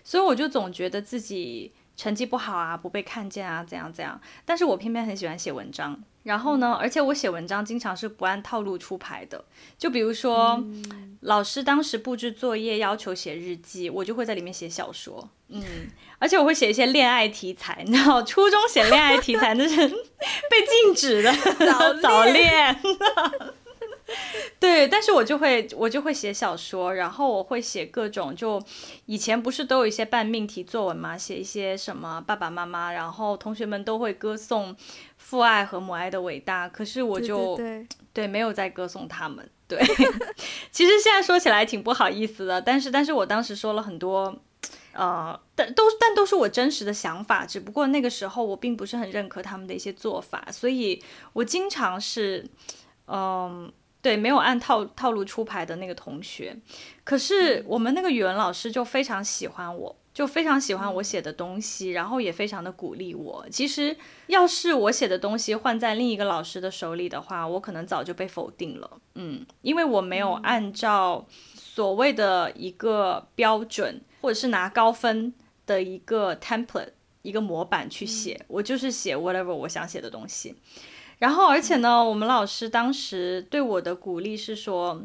[0.04, 4.20] 所以我就总觉得自己成绩不好啊，不被看见啊，怎样怎样。
[4.44, 6.02] 但是我偏偏很喜欢写文章。
[6.26, 9.44] 然后呢，而且我写文章经常是不按套路出牌的。
[9.78, 15.30] 就比如说，嗯、老师当时布置作业要求写日记，我就会在里面写小说。
[15.50, 15.62] 嗯，
[16.18, 17.84] 而且我会写一些恋爱题材。
[17.86, 19.76] 你知道，初中写恋爱题材那是
[20.50, 21.32] 被禁止的，
[22.02, 22.76] 早恋。
[24.60, 28.62] 对，但是我就会我就会写小说，然后我会写各种，就
[29.06, 34.74] 以前不是都有一些半命题作文嘛，写一些什么爸爸妈妈，然后同学们都会歌颂
[35.16, 37.58] 父爱和母爱的伟大，可是我就
[38.14, 39.48] 对，没有在歌颂他们。
[39.68, 39.78] 对，
[40.70, 44.34] 其实现在说起来挺不好意思的，但是但是我当时说了很多。
[44.98, 51.02] 呃，但都但都是我真实的想法，只不过那个时候我并不是很认可他们的一些做法，所以
[51.34, 52.42] 我经常是，
[53.04, 53.72] 嗯、呃，
[54.06, 56.56] 对，没有按套套路出牌的那个同学。
[57.02, 63.44] 可是我们那个语文老师就非常喜欢我，就非常喜欢我写的东西，然后也非常的鼓励我。
[63.50, 63.96] 其实
[64.28, 68.88] 要是我写的东西换在另一个老师的手里的话，我可能早就被否定了。
[69.16, 71.26] 嗯，因为我没有按照
[71.56, 74.00] 所谓的一个标准。
[74.22, 75.32] 或者是拿高分
[75.66, 76.88] 的一个 template
[77.22, 80.56] 一个模板去写，嗯、我就是写 whatever 我想写的东西。
[81.18, 85.02] 然后，而且呢，我们老师当时对我的鼓励是说，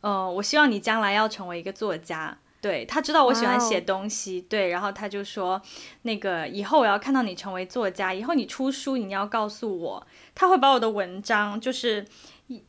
[0.00, 2.38] 呃，我希望你将来要成为一个作家。
[2.60, 4.46] 对，他知道我喜欢写东西，Wow.
[4.48, 5.60] 对，然后他就说，
[6.02, 12.06] 那个以后我要看到你成为作家，以后你出书，你要告诉我，他会把我的文章就是。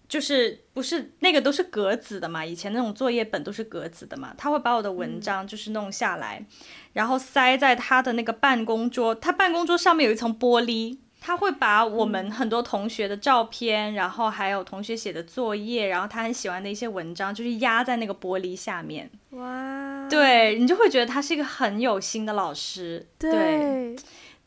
[0.08, 2.46] 就是不是那个都是格子的嘛？
[2.46, 4.34] 以前那种作业本都是格子的嘛？
[4.38, 6.46] 他会把我的文章就是弄下来，嗯、
[6.94, 9.14] 然后塞在他的那个办公桌。
[9.14, 19.10] 他办公桌上面有一层玻璃，他会把我们很多同学的照片，嗯、然后还有同学写的作业，然后他很喜欢的一些文章，就是压在那个玻璃下面。
[19.30, 20.06] 哇！
[20.10, 23.08] 对，你就会觉得他是一个很有心的老师。
[23.18, 23.96] 对对，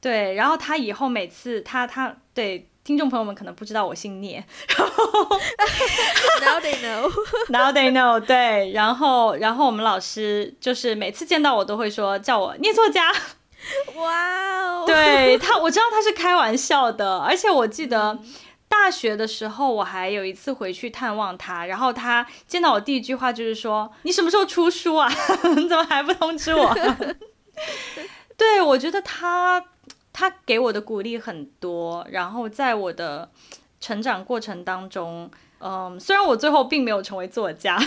[0.03, 2.69] 对，然后他以后每次他他对。
[2.87, 4.37] 听众朋友们可能不知道我姓聂，
[4.79, 4.95] 然后
[6.41, 7.11] Now they know.
[7.51, 8.21] Now they know.
[8.21, 13.13] 对，然后然后我们老师就是每次见到我都会说叫我聂作家。
[13.97, 18.19] 哇哦 对他，我知道他是开玩笑的，而且我记得
[18.69, 25.11] 大学的时候我还有一次回去探望他，然后他见到我第一句话就是说：“你什么时候出书啊？
[25.57, 26.75] 你 怎么还不通知我？”
[28.37, 29.63] 对，我觉得他。
[30.19, 33.31] 他给我的鼓励很多，然后在我的
[33.83, 37.79] 成长过程当中，嗯，虽然我最后并没有成为作家，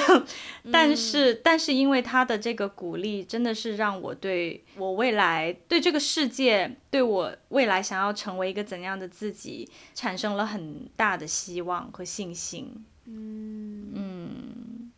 [0.72, 12.86] 但是，嗯、但是因为他的这个鼓励，真的是让我对我未来、对这个世界、对我未来想要成为一个怎样的自己，产生了很大的希望和信心。
[13.05, 14.91] 嗯嗯，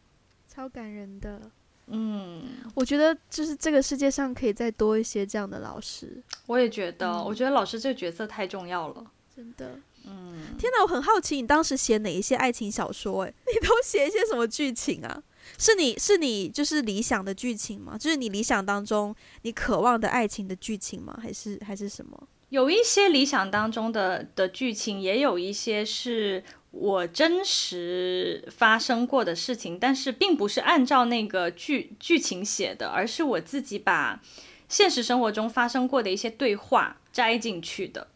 [0.48, 1.42] 超感人的。
[1.88, 2.44] 嗯，
[2.74, 6.24] 我觉得就是这个世界上可以再多一些这样的老师。
[6.46, 9.06] 我也觉得，嗯、我觉得老师这个角色太重要了，
[9.36, 9.78] 真的。
[10.06, 13.24] 嗯，天哪，我很好奇，你当时写哪一些爱情小说？
[13.24, 15.24] 哎， 你都写一些什么剧情啊？
[15.58, 17.98] 是你是你就是理想的剧情吗？
[17.98, 21.18] 就是你理想当中你渴望的爱情的剧情吗？
[21.22, 22.28] 还是还是什么？
[22.50, 26.44] 有一些理想当中的的剧情，也有一些是。
[26.74, 34.22] 我真实发生过的事情，但是并不是按照那个剧剧情写的，而是我自己把
[34.70, 38.08] 现实生活中发生过的一些对话摘进去的。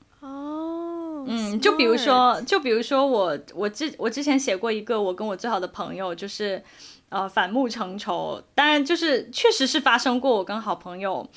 [1.26, 6.64] 哦，嗯，就比如说，就比如说我我之我之前写过一个，我跟我最好的朋友就是
[7.10, 11.28] 呃反目成仇，当然就是确实是发生过，我跟好朋友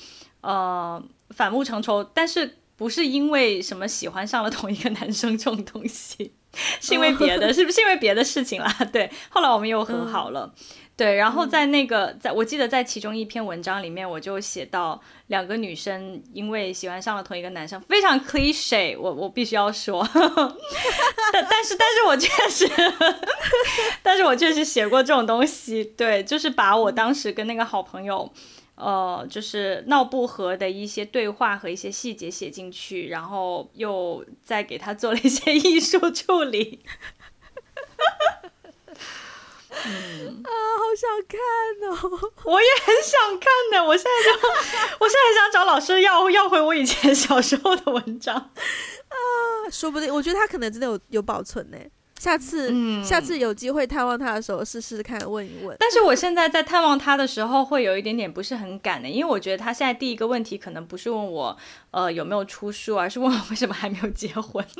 [0.41, 6.33] 呃反目成仇，但是不是因为什么喜欢上了同一个男生这种东西。
[6.81, 8.75] 是因为别的，是不是因为别的事情啦？
[8.91, 10.51] 对，后来我们又和好了。
[10.55, 10.65] 嗯、
[10.99, 20.05] 对，然后在那个，在我记得在其中一篇文章里面，我就写到两个女生因为喜欢上了同一个男生，非常 cliche，我我必须要说。
[21.31, 22.69] 但但是但是我确实，
[24.03, 25.85] 但是我确实写过这种东西。
[25.85, 28.29] 对，就是把我当时跟那个好朋友。
[28.75, 36.79] 呃，就是闹不和的一些对话和一些细节写进去，然后又再给他做了一些 艺术处理。
[39.71, 41.39] 嗯啊，好想看
[41.89, 41.93] 哦！
[42.43, 44.37] 我也很想看的，我现在就，
[44.99, 48.49] 我现在很想找老师要要回我以前小时候的文章啊，
[49.71, 51.77] 说不定我觉得他可能真的有有保存呢。
[52.19, 55.77] 下次，嗯，下次有机会探望他的时候，试试看问一问。
[55.79, 61.55] 但是我现在在探望他的时候，会有一点点不是很敢的，因为我觉得他现在第一个问题可能不是问我，
[61.91, 64.67] 呃，有没有出书，而是问我为什么还没有结婚。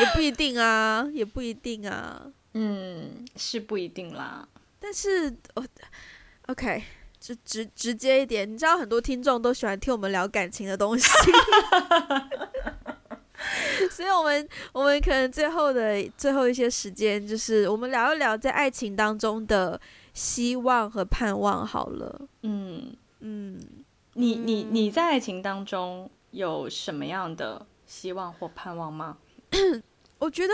[0.00, 2.22] 也不一定啊，也不一定啊。
[2.54, 4.48] 嗯，是不一定啦。
[4.80, 5.64] 但是，哦
[6.46, 6.82] ，OK，
[7.20, 11.06] 直直直接一点，你知道很多听众都喜欢听我们聊感情的东西。
[13.90, 19.80] 所以，我们我们可能最后的最后一些时间，就是我们聊一聊在爱情当中的
[20.12, 21.66] 希望和盼望。
[21.66, 23.60] 好了，嗯嗯，
[24.14, 29.18] 你你你在爱情当中有什么样的希望或盼望吗？
[30.18, 30.52] 我觉得，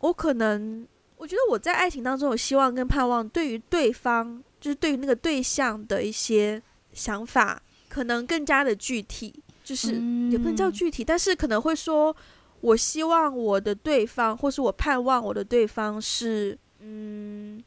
[0.00, 0.86] 我可能
[1.22, 6.60] 我觉得我在爱情当中有希望跟盼望，对于对方就是对于那个对象的一些
[6.92, 9.92] 想法，可能更加的具体，就是
[10.32, 12.14] 也不能叫具体，但是可能会说，
[12.60, 17.62] 我希望我的对方，或是我盼望我的对方是，嗯，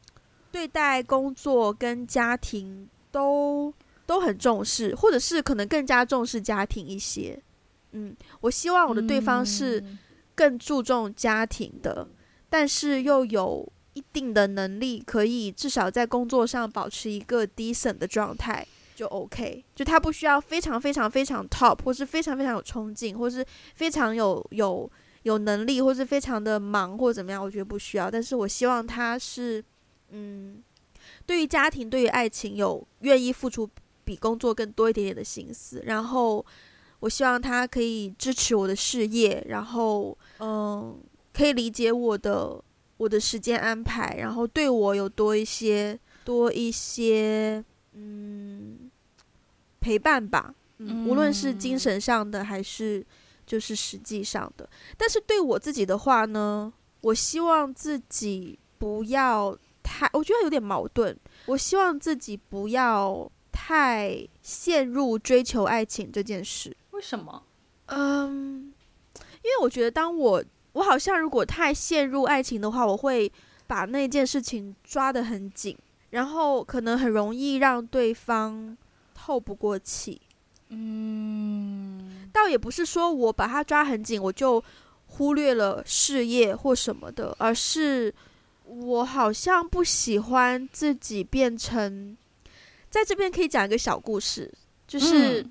[0.52, 3.72] 对待工作跟家庭都
[4.04, 7.42] 都很重视，或者是可能更加重视家庭一些。
[7.92, 9.82] 嗯，我希望我的对方是
[10.34, 12.06] 更注重家庭的，
[12.58, 19.62] 但是又有一定的能力，可以至少在工作上保持一个 decent 的状态就 OK。
[19.74, 23.44] 就他不需要非常非常非常 top，或是非常非常有冲劲，或是
[23.74, 24.90] 非常有有
[25.24, 28.10] 有能力，或是非常的忙或怎么样，我觉得不需要。
[28.10, 29.62] 但是我希望他是，
[30.08, 30.62] 嗯，
[31.26, 33.68] 对于家庭、对于爱情有愿意付出
[34.02, 36.42] 比工作更多一点点的心思，然后。
[37.00, 40.98] 我希望他可以支持我的事业，然后嗯，
[41.36, 42.64] 可以理解我的
[42.96, 47.62] 我的时间安排，然后对我有多一些多一些
[47.92, 48.90] 嗯
[49.78, 53.04] 陪伴吧，嗯，无论是精神上的还是
[53.46, 54.66] 就是实际上的。
[54.96, 56.72] 但是对我自己的话呢，
[57.02, 61.14] 我希望自己不要太，我觉得有点矛盾。
[61.44, 66.74] 我希望自己不要太陷入追求爱情这件事。
[66.92, 67.42] 为什么？
[67.88, 68.72] 嗯，
[69.44, 70.42] 因为我觉得，当我
[70.76, 73.32] 我好像如果太陷入爱情的话，我会
[73.66, 75.74] 把那件事情抓得很紧，
[76.10, 78.76] 然后可能很容易让对方
[79.14, 80.20] 透不过气。
[80.68, 84.62] 嗯，倒也不是说我把它抓很紧，我就
[85.06, 88.12] 忽略了事业或什么的，而是
[88.66, 92.14] 我好像不喜欢自己变成，
[92.90, 94.52] 在这边可以讲一个小故事，
[94.86, 95.40] 就是。
[95.40, 95.50] 嗯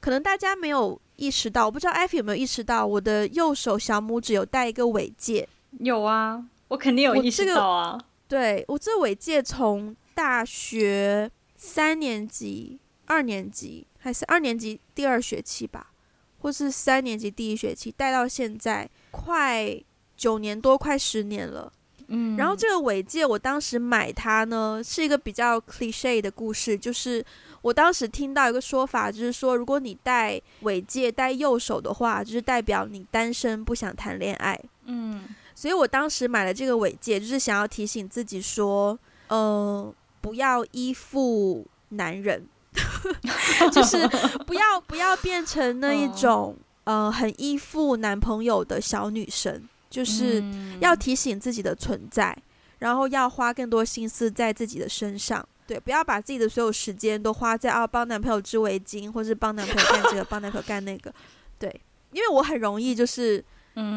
[0.00, 5.46] 可能大家没有意识到，我不知道艾菲有没有意识到，我的右手小拇指有戴一个尾戒。
[5.78, 7.92] 有啊，我肯定有意识到啊。
[7.92, 15.90] 我这个、对我这尾戒从大学三年级、二年级还是二年级第二学期吧，
[16.38, 19.78] 或是三年级第一学期戴到现在，快
[20.16, 21.70] 九年多，快十年了。
[22.08, 27.22] 嗯，然后这个尾戒，我当时买它呢，是一个比较 cliche 的故事，就是。
[27.62, 34.58] 我当时听到一个说法，就是说，如果你戴尾戒戴右手的话，就是代表你单身不想谈恋爱。
[34.86, 38.98] 嗯，所以我当时买了这个尾戒，就是想要提醒自己说，
[39.28, 42.46] 嗯、呃，不要依附男人，
[43.70, 44.08] 就是
[44.46, 50.42] 不要不要变成那一种呃很依附男朋友的小女生，就是
[50.80, 52.36] 要提醒自己的存在，
[52.78, 55.46] 然后要花更多心思在自己的身上。
[55.70, 61.14] 对，不要把自己的所有时间都花在啊帮男朋友织围巾，或是帮男朋友干这个，帮男朋友干那个。
[61.60, 63.44] 对，因为我很容易就是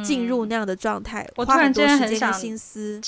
[0.06, 3.02] 进入那样的状态，我花很多时间跟心思。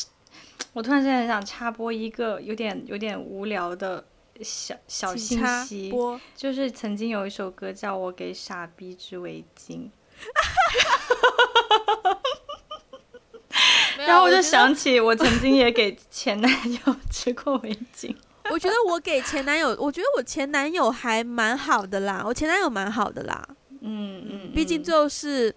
[0.74, 4.03] 我突然之间很想插播一个有点有点无聊的
[4.41, 5.93] 小小信息，
[6.36, 9.91] 就是曾经有一首歌叫我给傻逼织围巾，
[13.99, 18.16] 然后我就想起我曾经也给前男友 织过围巾。
[18.51, 23.43] 我觉得我给前男友，我觉得我前男友还蛮好的啦，我前男友蛮好的啦，
[23.81, 25.53] 嗯嗯，毕竟就是，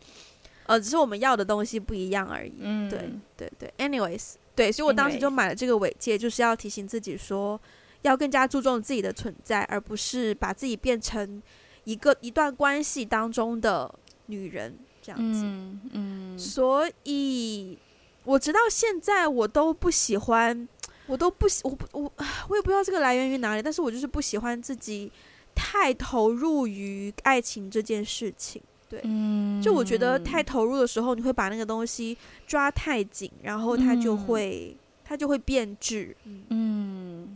[0.65, 7.61] 呃，只是我们要的东西不一样而已，嗯，对对对，anyways，对，所以我当时就买了这个尾戒，就是要提醒自己说，
[8.03, 11.43] 要更加注重自己的存在，而不是把自己变成
[11.85, 13.95] 一个一段关系当中的
[14.27, 17.79] 女人这样子，嗯嗯，所以
[18.25, 20.67] 我直到现在我都不喜欢。
[21.09, 22.13] 我都不喜，我不我
[22.49, 25.11] 我也不知道这个来源于哪里，但是我就是不喜欢自己
[25.55, 28.63] 太投入于爱情这件事情。
[28.89, 36.17] 对，嗯，就我觉得太投入的时候，你会把那个东西抓太紧，然后它就会、嗯、它就会变质。
[36.49, 37.35] 嗯，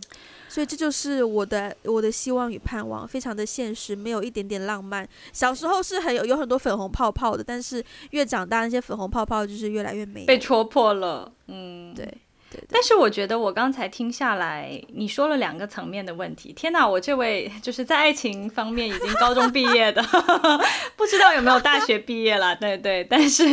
[0.48, 5.06] 所以这就是我的我的希望与盼望，非常的现实，没有一点点浪漫。
[5.32, 11.30] 小时候是很有有很多粉红泡泡的，但是越长大，那些粉红泡泡就是越来越没被戳破了。
[11.48, 12.06] 嗯，对。
[12.68, 16.52] 但是我觉得我刚才听下来，你说了两个层面的问题。
[16.52, 20.02] 天哪，我这位就是在爱情方面已经高中毕业的，
[20.96, 22.54] 不知道有没有大学毕业了？
[22.56, 23.04] 对对。
[23.04, 23.44] 但是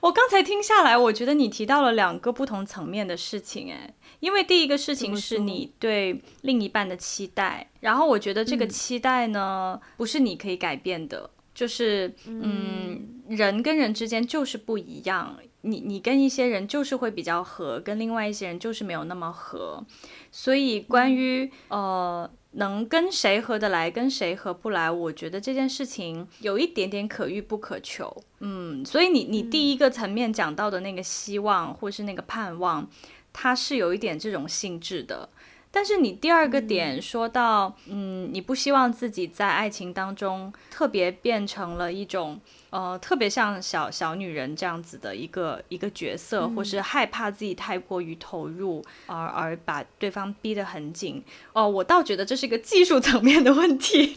[0.00, 3.72] 我刚才听下来，我觉得你提到了两个不同层面的事情。
[3.72, 15.36] 哎，因为第一个事情是你对另一半的期待，然后我觉得这个期待呢，不是你可以改变的，就是嗯，人跟人之间就是不一样。
[15.62, 19.84] 你你跟一些人就是会比较合，跟另外一些人就是没有那么合，
[20.30, 28.14] 所以关于呃能跟谁合得来，跟谁合不来，我觉得这件事情有一点点可遇不可求。
[28.40, 32.88] 嗯，所以你你第一个层面讲到的那个希望或是那个盼望，
[33.32, 35.28] 它是有一点这种性质的。
[35.74, 42.38] 但是你第二个点说到，嗯，你不希望自己在爱情当中特别变成了一种，
[42.72, 51.22] 呃，特别像小小女人这样子的一个一个角色，或是害怕自己太过于投入，而而把对方逼得很紧。
[51.52, 54.16] 哦，我倒觉得这是一个技术层面的问题。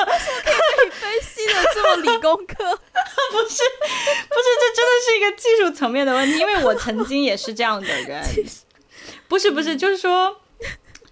[0.00, 2.54] 为什么可以被你分析的这么理工科？
[3.30, 3.62] 不是，
[4.28, 8.24] 不是，这真的是一个技术层面的问题，因为我曾经也是这样的人。
[9.28, 10.40] 不是不是，就是说，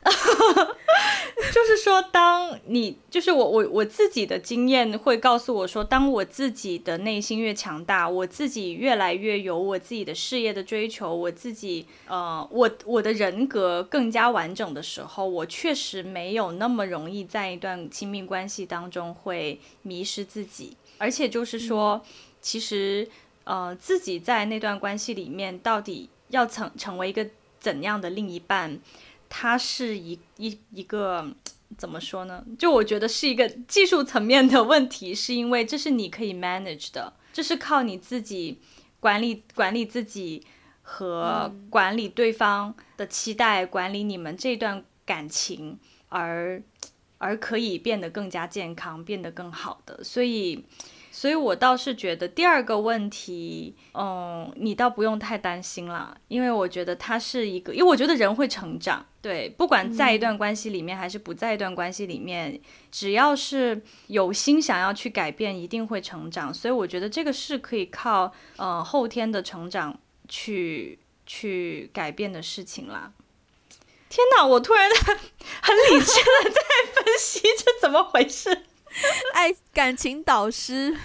[1.52, 22.02] 就是说，当你就是我我我自己的经验会告诉我说，当我自己的内心越强大，我自己越来越有我自己的事业的追求，我自己呃，我我的人格更加完整的时候，我确实没有那么容易在一段亲密关系当中会迷失自己，而且就是说，
[22.40, 23.09] 其实
[23.44, 27.26] 呃，自己在那段关系里面到底要成成为一个。
[27.61, 28.78] 怎样的另一半，
[29.29, 31.26] 他是一一一个
[31.76, 32.45] 怎么说呢？
[32.59, 38.59] 就我觉得是一个技术层面的问题，是因为这是你可以 manage 的，这是靠你自己
[39.01, 40.45] 管理管理自己
[40.83, 46.62] 和管理对方的期待，嗯、管理你们这段感情而
[47.18, 50.64] 而可以变得更加健康，变得更好的，所以。
[51.18, 62.60] 所以我倒是觉得第二个问题，嗯，你倒不用太担心了，因为我觉得它是一个，因为我觉得人会成长，对，不管在一段关系里面还是不在一段关系里面，嗯，
[62.92, 66.54] 只要是有心想要去改变，一定会成长。
[66.54, 69.98] 所以我觉得这个是可以靠，呃，后天的成长
[70.28, 73.12] 去去改变的事情啦。
[74.08, 76.14] 天哪，我突然 很理智
[76.44, 76.60] 的在
[76.94, 78.66] 分析，这怎么回事？
[79.34, 80.97] 爱感情导师，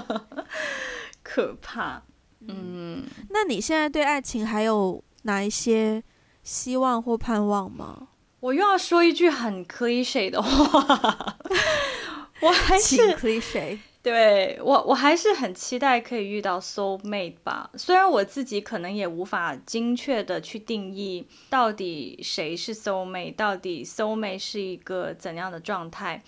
[1.22, 2.02] 可怕。
[2.48, 6.02] 嗯，那你现在对爱情还有哪一些
[6.42, 8.08] 希望或盼望吗？
[8.40, 11.36] 我又要说一句很 cliche 的话，
[12.40, 13.78] 我还是 cliche。
[14.02, 17.68] 对我，我还是很期待可以遇到 soul mate 吧。
[17.74, 26.22] 虽然我自己可能也无法精确的去定义到底谁是 soul mate，到底 soul mate 是一个怎样的状态。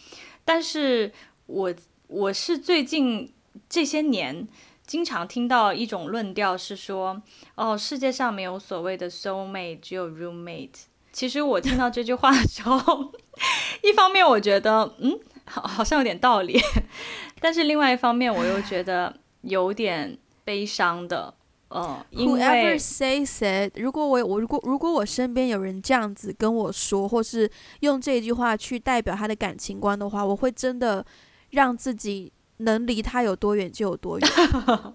[0.44, 1.12] 但是
[1.46, 1.74] 我
[2.08, 3.32] 我是最近
[3.68, 4.46] 这些年
[4.86, 7.22] 经常听到一种论调是说，
[7.54, 10.84] 哦，世界上没有所谓的 soul mate，只有 roommate。
[11.12, 13.12] 其实我听到这句话的时候，
[13.82, 16.58] 一方面我觉得嗯，好好像有点道理，
[17.40, 21.34] 但是另外一方面我又觉得有点悲伤的。
[21.74, 27.50] 嗯，Whoever says it，如果我我如果如果我身边有人这样子跟我说，或是
[27.80, 31.04] 用这句话去代表他的感情观的话，我会真的
[31.50, 34.28] 让自己能离他有多远就有多远。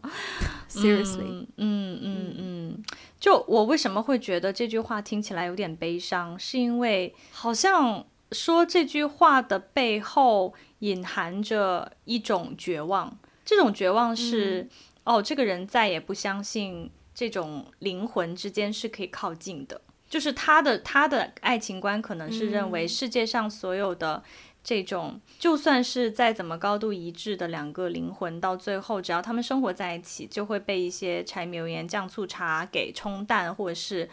[0.69, 2.83] Seriously，嗯嗯嗯嗯，
[3.19, 14.61] 就我为什么会觉得这句话听起来有点悲伤，是因为好像说这句话的背后隐含着一种绝望，这种绝望是。
[14.61, 14.69] 嗯
[15.07, 19.79] 哦，这个人再也不相信这种灵魂之间是可以靠近的，
[20.09, 24.21] 就是他的他的爱情观可能是认为世界上所有的
[24.61, 34.09] 这种，嗯、就算是再怎么高度一致的两个灵魂，到最后只要他们生活在一起，就会被一些柴米油盐酱醋茶给冲淡，或者是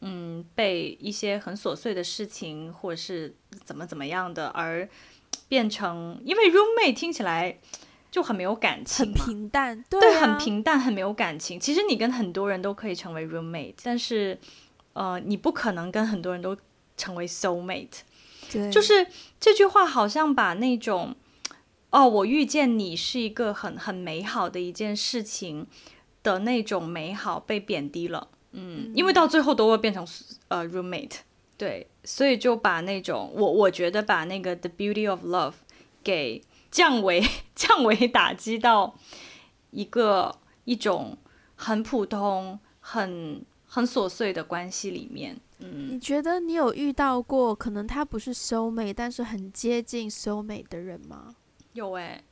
[0.00, 4.88] 嗯被一些很琐碎的事情，或者是怎么怎么样的而
[5.48, 7.58] 变成，因为 roommate 听起来。
[8.10, 11.60] 就很没有感情，很平淡，对，啊、对，很平淡，很没有感情。
[11.60, 14.36] 其实你跟很多人都可以成为 roommate，但是，
[14.94, 16.56] 呃，你不可能跟很多人都
[16.96, 18.00] 成为 soulmate。
[18.50, 19.06] 对，就是
[19.38, 21.14] 这句话好像把那种，
[21.90, 25.66] 哦，我遇见你是一个很很美好的一件事情
[26.24, 28.28] 的那种美好被贬低了。
[28.50, 30.04] 嗯，嗯，因为到最后都会变成
[30.48, 31.18] 呃 roommate。
[31.56, 35.54] 对，所以就把那种我我觉得把那个 the beauty of love
[36.02, 36.42] 给。
[36.70, 37.22] 降维
[37.54, 38.96] 降维打击到
[39.70, 41.16] 一个一种
[41.56, 45.38] 很普通、很很琐碎的关系里面。
[45.58, 51.34] 嗯，你觉得你有遇到过可能他不是 soulmate，但是很接近 soulmate 的人吗？
[51.72, 52.24] 有诶、欸，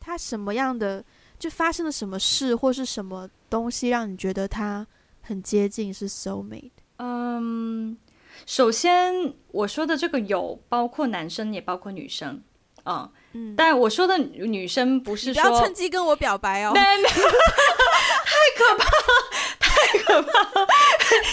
[0.00, 1.04] 他什么样的
[1.38, 4.86] 就发生了什么事，或是什么东西让你觉得他
[5.20, 6.70] 很接近是 soulmate？
[6.96, 7.98] 嗯，
[8.46, 12.42] 首先我说的这个有包括男生，也包括女生。
[12.84, 13.10] 嗯。
[13.32, 20.42] 嗯，但我说的女生不是说，不要趁机跟我表白哦， 太可怕了，太可怕。
[20.42, 20.66] 了，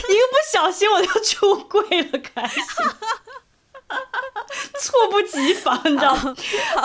[0.10, 2.60] 一个不小心我就出柜了，开始。
[4.80, 6.36] 猝不及防，你知道吗？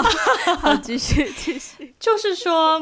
[0.61, 2.81] 好，继续继续，就是说，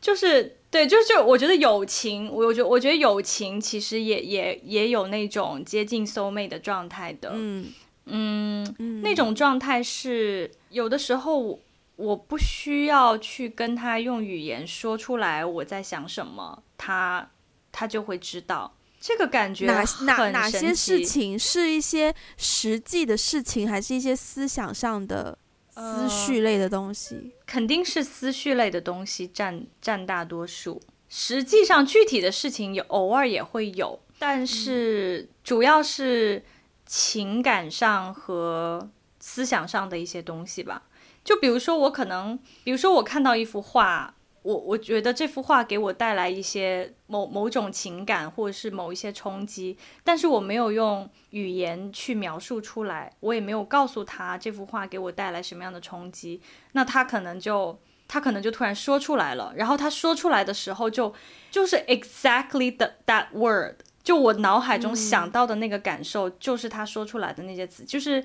[0.00, 7.72] 就是对，就是我觉得友情，我觉我觉得友情其实也也也有那种接近 soul mate 的状态的，嗯。
[8.12, 11.60] 嗯，嗯，那种状态是有的时候
[11.96, 17.30] 我不需要去跟他用语言说出来我在想什么，他
[17.70, 18.74] 他就会知道。
[19.00, 25.38] 这个感觉哪哪哪些事情是一些实际的事情，还是一些思想上的
[25.74, 27.14] 思绪类的东西？
[27.14, 30.80] 呃，肯定是思绪类的东西占占大多数。
[31.08, 36.44] 实际上，具体的事情也偶尔也会有，但是主要是
[36.84, 38.90] 情感上和
[39.30, 40.82] 思想上的一些东西吧。
[41.22, 44.14] 就比如说，我可能，比如说我看到一幅画。
[44.42, 56.40] 我我觉得这幅画给我带来一些某某种情感，或者是某一些冲击，但是我没有用语言去描述出来，我也没有告诉他这幅画给我带来什么样的冲击，
[56.72, 57.78] 那他可能就
[58.08, 61.14] 他可能就突然说出来了，然后他说出来的时候就
[61.50, 68.24] 就是 exactly the that word，就我脑海中想到的那个感受，就是他说出来的那些词，嗯、就是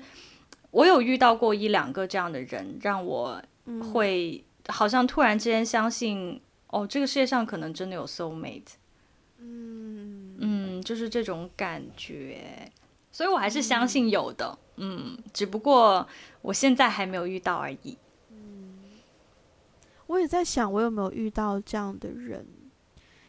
[0.76, 3.42] 我有遇到过一两个这样的人，让我
[3.92, 4.42] 会。
[4.68, 8.72] 好像突然之间相信，哦，这个世界上可能真的有 soul mate，
[9.38, 12.68] 嗯嗯，就是这种感觉，
[13.12, 16.04] 所以我还是相信有的，嗯，嗯，只不过
[16.42, 17.96] 我现在还没有遇到而已。
[18.32, 18.74] 嗯，
[20.08, 22.44] 我也在想，我有没有遇到这样的人？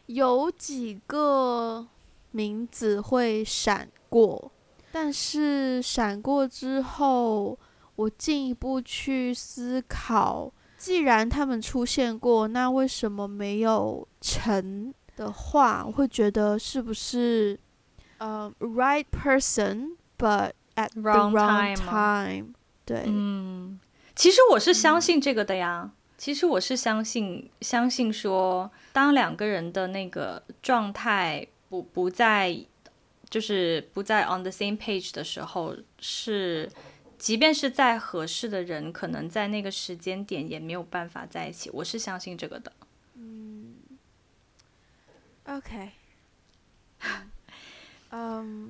[0.08, 1.88] 有几个
[2.32, 4.52] 名字会闪过，
[4.92, 7.58] 但是闪过之后，
[7.96, 10.52] 我进一步去思考。
[10.78, 17.60] 既然他们出现过，那为什么没有成的话，我会觉得是不是
[18.20, 22.54] 呃、uh，right person but at the wrong time？, time
[22.86, 23.80] 对，嗯，
[24.16, 25.82] 其实我是相信这个的呀。
[25.84, 32.56] 嗯、其实我是相信，相信说，当两个人的那个状态不不在，
[33.30, 36.70] 就是不在 on the same page 的时候是。
[37.20, 41.68] 即便是再合适的人，可能在那个时间点也没有办法在一起。
[41.72, 42.72] 我是相信这个的。
[43.16, 43.74] 嗯
[45.46, 45.90] ，OK，
[48.12, 48.70] 嗯，um,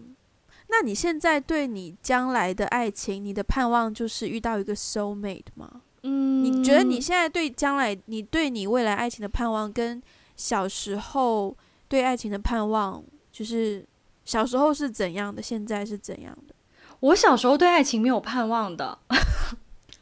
[0.68, 5.82] 那你现在对你将来的爱情，你的盼望就是遇到一个 soul mate 吗？
[6.04, 10.02] 嗯，你觉得你现在对将来，你对你未来爱情的盼望，跟
[10.38, 11.54] 小时候
[11.90, 13.86] 对爱情的盼望，就是
[14.28, 16.54] 小时候是怎样的，现在是怎样的？
[17.00, 18.98] 我小时候对爱情没有盼望的，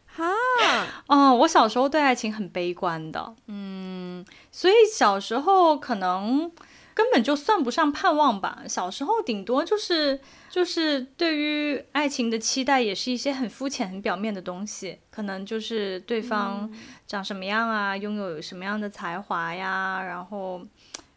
[0.07, 0.31] 哈，
[1.07, 6.51] 哦，我小时候对爱情很悲观的，嗯，所以小时候可能
[6.95, 8.63] 根本就算不上盼望吧。
[8.67, 10.19] 小时候顶多就是
[10.49, 16.71] 就是对于爱情的期待，也是一些很肤浅、很表面的东西，可能就是对方
[17.05, 20.65] 长什么样啊，拥有什么样的才华呀，然后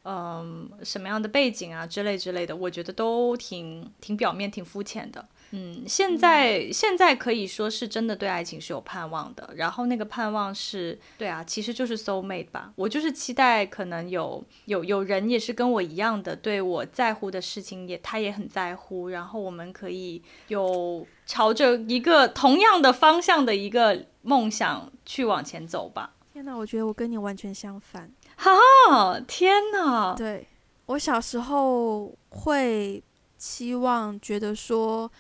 [0.05, 5.29] 嗯，什么样的背景啊之类之类的，我觉得都挺挺表面、挺肤浅的。
[5.51, 12.71] 嗯，现在、嗯、现在可以说是真的对爱情是有盼望的，然后那个盼望是，对啊，其实就是 soul mate 吧。
[12.77, 26.13] 我就是期待可能有有有人也是跟我一样的，对我在乎的事情也他也很在乎，然后我们可以有朝着一个同样的方向的一个梦想去往前走吧。
[26.31, 28.13] 天哪，我觉得我跟你完全相反。
[28.39, 30.15] 哈、天哪！
[30.15, 30.49] 对，
[30.87, 33.03] 我小时候会
[33.37, 35.11] 期望觉得说。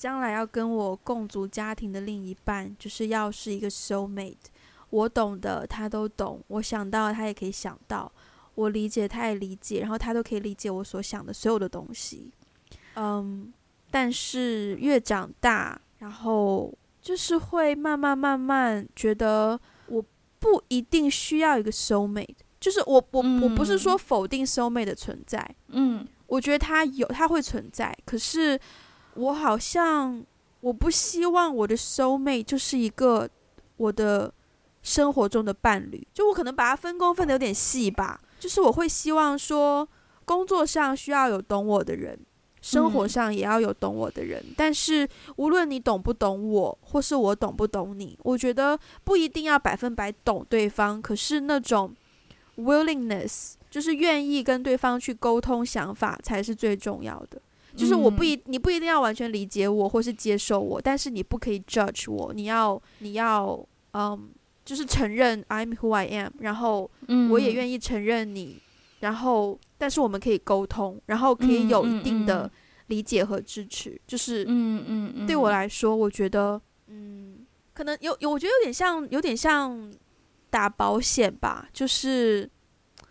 [0.00, 4.34] 将来要跟我共组家庭的另一半，就是要是一个 soul mate，
[4.88, 8.10] 我懂的他都懂，我想到他也可以想到，
[8.54, 12.32] 我理解他也理解，然后他都可以理解我所想的所有的东西。
[12.94, 13.52] 嗯，
[13.90, 16.72] 但是越长大，然后
[17.02, 20.02] 就是会慢慢慢慢觉得我
[20.38, 28.60] 不一定需要一个 soul mate，就是我我我不是说否定 soul mate 的存在，嗯，我觉得他有，他会存在，可是。
[29.14, 30.24] 我好像
[30.60, 33.28] 我不希望我的 soul mate 就是一个
[33.76, 34.32] 我的
[34.82, 38.20] 生活中的伴侣，就我可能把它分工分的有点细吧。
[38.38, 39.86] 就是我会希望说，
[40.24, 42.16] 工作上需要有懂我的人，
[42.62, 44.40] 生活上也要有懂我的人。
[44.46, 44.54] 嗯。
[44.56, 45.06] 但是
[45.36, 51.02] 无论你懂不懂我，或是我懂不懂你，我觉得不一定要百分百懂对方。
[51.02, 51.92] 可是那种
[52.60, 57.40] willingness，就是愿意跟对方去沟通想法，才是最重要的。
[57.76, 64.28] 就是我不一，你不一定要完全理解我或是接受我，但是你不可以 judge 我，你要你要嗯，
[64.64, 66.90] 就是承认 I'm who I am，然后
[67.30, 68.58] 我也愿意承认你，
[68.98, 72.50] 然后但是我们可以沟通，然后可以有一定的
[72.88, 79.92] 理解和支持，就是嗯嗯，对我来说，我觉得嗯，可能有有，我觉得有点像，有点像
[80.50, 82.50] 打保险吧，就是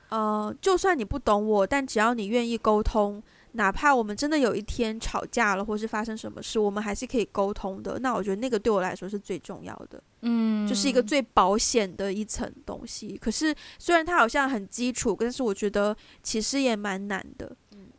[0.09, 3.23] 呃，就算你不懂我，但只要你愿意沟通。
[3.53, 7.97] 哪怕我们真的有一天吵架了，或是发生什么事，我们还是可以沟通的。
[7.97, 13.17] 那我觉得那个对我来说是最重要的，嗯，就是一个最保险的一层东西。
[13.17, 17.51] 可是虽然它好像很基础，但是我觉得其实也蛮难的。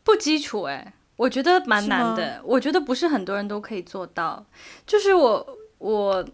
[0.04, 2.40] 不基础哎，我觉得蛮难的。
[2.44, 4.46] 我觉得不是很多人都可以做到。
[4.86, 5.44] 就是我
[5.80, 6.24] 我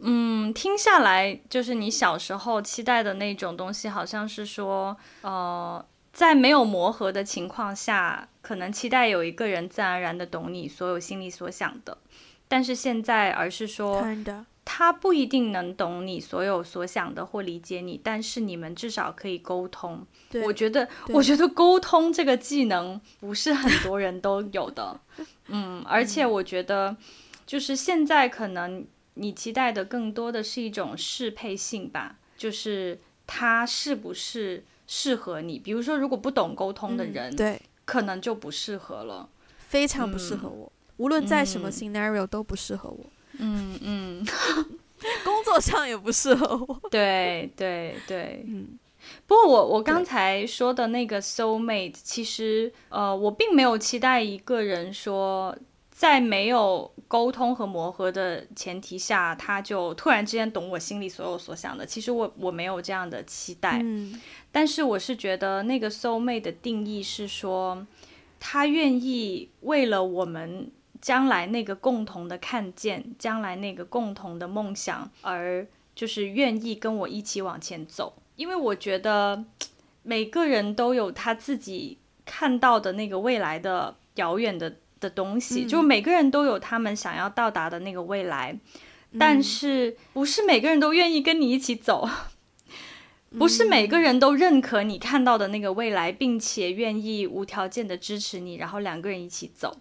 [0.00, 5.84] 嗯，听下来，就是你小时候期待的那种东西，好像是说呃。
[6.12, 11.96] 在没有磨合的情况下，可能期待有一个人自然而然的懂你所有心里所想的，
[12.48, 14.04] 但是现在而是说，
[14.64, 20.04] 他不一定能懂你所有所想的或理解你，但是你们至少可以沟通。
[20.44, 25.00] 我觉得，我觉得沟通这个技能不是很多人都有的，
[25.46, 26.94] 嗯，而且我觉得，
[27.50, 34.62] 就是现在可能你期待的更多的是一种适配性吧，就是他是不是。
[34.92, 39.28] 适合你，比如说，如果不懂沟通的人，嗯、对，可能就不适合了，
[39.58, 40.66] 非常不适合我。
[40.66, 43.06] 嗯、无论在什么 scenario 都不适合我。
[43.38, 44.26] 嗯嗯，
[45.24, 46.80] 工作上也不适合我。
[46.90, 48.76] 对 对对，嗯。
[49.28, 55.56] 不过我我刚才说的那个 soul mate，其实呃，我并没有期待一个人说。
[55.92, 61.84] 在没有沟通和磨合的前提下，他就突然之间懂我心里所有所想的。
[61.84, 63.84] 其实我我没有这样的期待，
[64.52, 67.84] 但是我是觉得那个 soul mate 的定义是说，
[68.38, 70.70] 他愿意为了我们
[71.00, 75.66] 将来那个共同的看见，将来那个共同的梦想，而
[75.96, 78.22] 就是愿意跟我一起往前走。
[78.36, 79.44] 因为我觉得
[80.04, 84.76] 每个人都有他自己看到的那个未来的遥远的。
[85.00, 88.52] 的东西，就每个人都有他们想要到达的那个未来，
[89.12, 92.08] 嗯，但是不是每个人都愿意跟你一起走，
[93.30, 99.78] 嗯， 不是每个人都认可你看到的那个未来，并且愿意无条件的支持你，然后两个人一起走。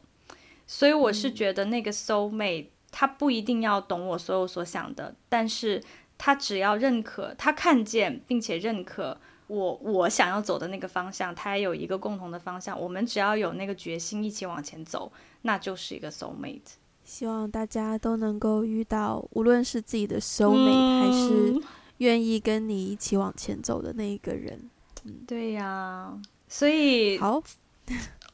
[0.65, 5.83] 所以我是觉得那个 soul mate，他不一定要懂我所有所想的，但是
[6.17, 9.19] 他只要认可，他看见并且认可。
[9.49, 12.80] 我我想要走的那个方向，他也有一个共同的方向。
[12.80, 15.11] 我们只要有那个决心，一起往前走，
[15.41, 16.77] 那就是一个 soul mate。
[17.03, 21.67] 希望大家都能够遇到，无论是自己的 soul mate，嗯，还是
[21.97, 24.69] 愿意跟你一起往前走的那一个人。
[25.05, 26.15] 嗯，对呀。
[26.47, 27.41] 所以好，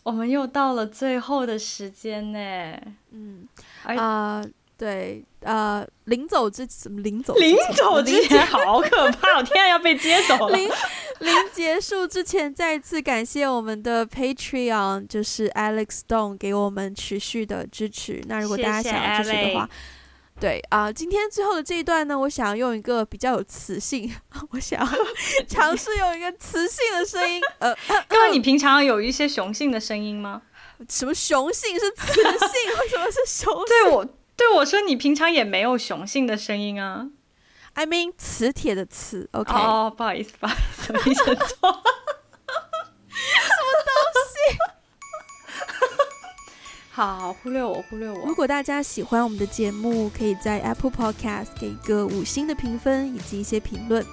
[0.03, 2.39] 我们又到了最后的时间呢。
[3.11, 3.47] 嗯，
[3.83, 4.41] 啊。
[4.43, 7.33] Uh, 对，呃，临走之什么临走？
[7.35, 10.55] 临走之前好可怕，我天啊，要被接走了。
[10.55, 10.69] 临
[11.19, 18.21] 临结束之前，再次感谢我们的 Patreon，就是 Alex Stone 给我们持续的支持。
[18.27, 19.69] 那如果大家想要支持的话，谢谢
[20.41, 24.13] 对啊、呃，今天最后的这一段呢，我想要用一个比较有磁性，
[24.51, 24.87] 我想要
[25.47, 27.41] 尝试用一个磁性的声音。
[27.59, 27.73] 呃，
[28.11, 30.41] 因为你平常有一些雄性的声音吗？
[30.89, 32.21] 什么雄性是雌性？
[32.81, 33.65] 为什么是雄性？
[33.69, 34.05] 对我。
[34.37, 37.07] 对我说：“你平常也没有雄性的声音啊。”
[37.73, 39.29] I mean，磁铁的磁。
[39.33, 41.25] OK，哦，不好意思，不好意思，我听错。
[41.25, 41.67] 什
[43.61, 43.91] 么东
[44.31, 44.57] 西？
[46.91, 48.25] 好，忽略我，忽略我。
[48.25, 54.05] 如果大家喜欢我们的节目，可以在 Apple Podcast 给一个五星的评分以及一些评论。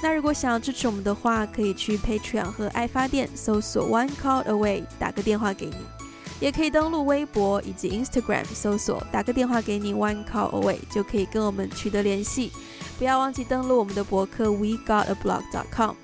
[0.00, 5.97] 那如果想要支持我们的话，可以去 Patreon 和爱发电搜索 One Call Away，打个电话给你。
[6.40, 12.52] 也可以登录微博以及 Instagram 搜索，打个电话给你 One Call Away 就可以跟我们取得联系。
[12.98, 15.94] 不要忘记登录我们的博客 We Got a Blog.com。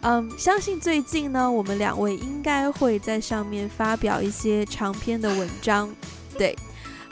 [0.00, 5.92] 嗯，相信最近呢，我们两位应该会在上面发表一些长篇的文章。
[6.36, 6.56] 对，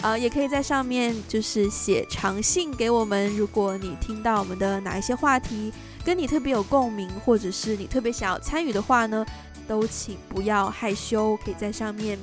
[0.03, 3.37] 呃，也可以在上面就是写长信给我们。
[3.37, 5.73] 如果你听到我们的哪一些话题
[6.05, 9.27] 跟你特别有共鸣，或者是你特别想要参与的话呢，
[9.67, 12.17] 都请不要害羞，可以在上面。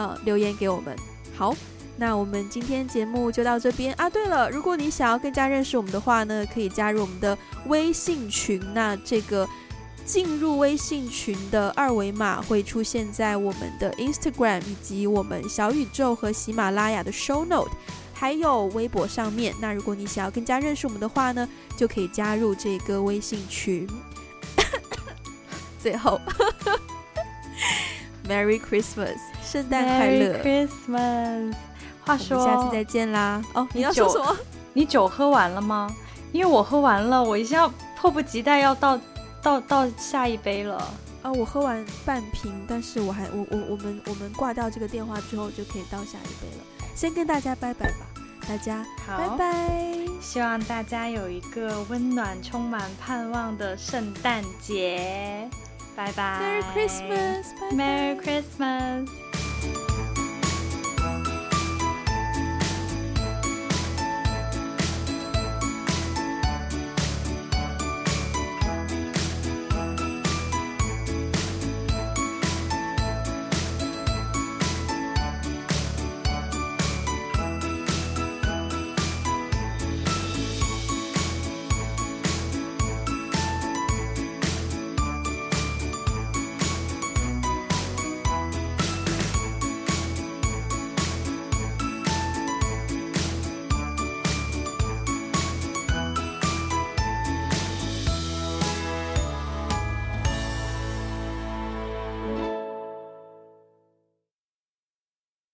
[0.00, 0.96] 呃，留言给我们。
[1.36, 1.54] 好，
[1.98, 4.08] 那我们今天节目就到这边啊。
[4.08, 7.36] 对了，如果你想要更加认识我们的话呢，可以加入我们的
[7.66, 8.58] 微信群。
[8.72, 9.46] 那这个
[10.06, 17.70] 进入微信群的二维码会出现在我们的 Instagram 以及我们小宇宙和喜马拉雅的 Show Note，
[18.14, 19.54] 还有微博上面。
[19.60, 21.46] 那如果你想要更加认识我们的话呢，
[21.76, 23.86] 就可以加入这个微信群。
[25.78, 26.18] 最后，
[28.26, 29.18] Merry Christmas。
[29.50, 31.52] 圣诞快乐，Christmas。
[32.06, 33.42] 话说，下次再见啦。
[33.52, 34.36] 哦，你要说什么？
[34.72, 35.92] 你酒喝完了吗？
[36.30, 38.96] 因为我喝完了，我一下迫不及待要倒
[39.42, 40.76] 倒倒下一杯了。
[41.22, 46.86] 啊，我喝完半瓶，但是我还我我我们我们挂掉这个电话之后就可以倒下一杯了。
[46.94, 48.06] 先跟大家拜拜吧。
[48.48, 49.68] 大家好，拜拜。
[50.20, 55.50] 希望大家有一个温暖、充满盼望的圣诞节。
[56.00, 56.40] 拜拜。
[56.40, 57.44] Merry Christmas。
[57.72, 59.49] Merry Christmas。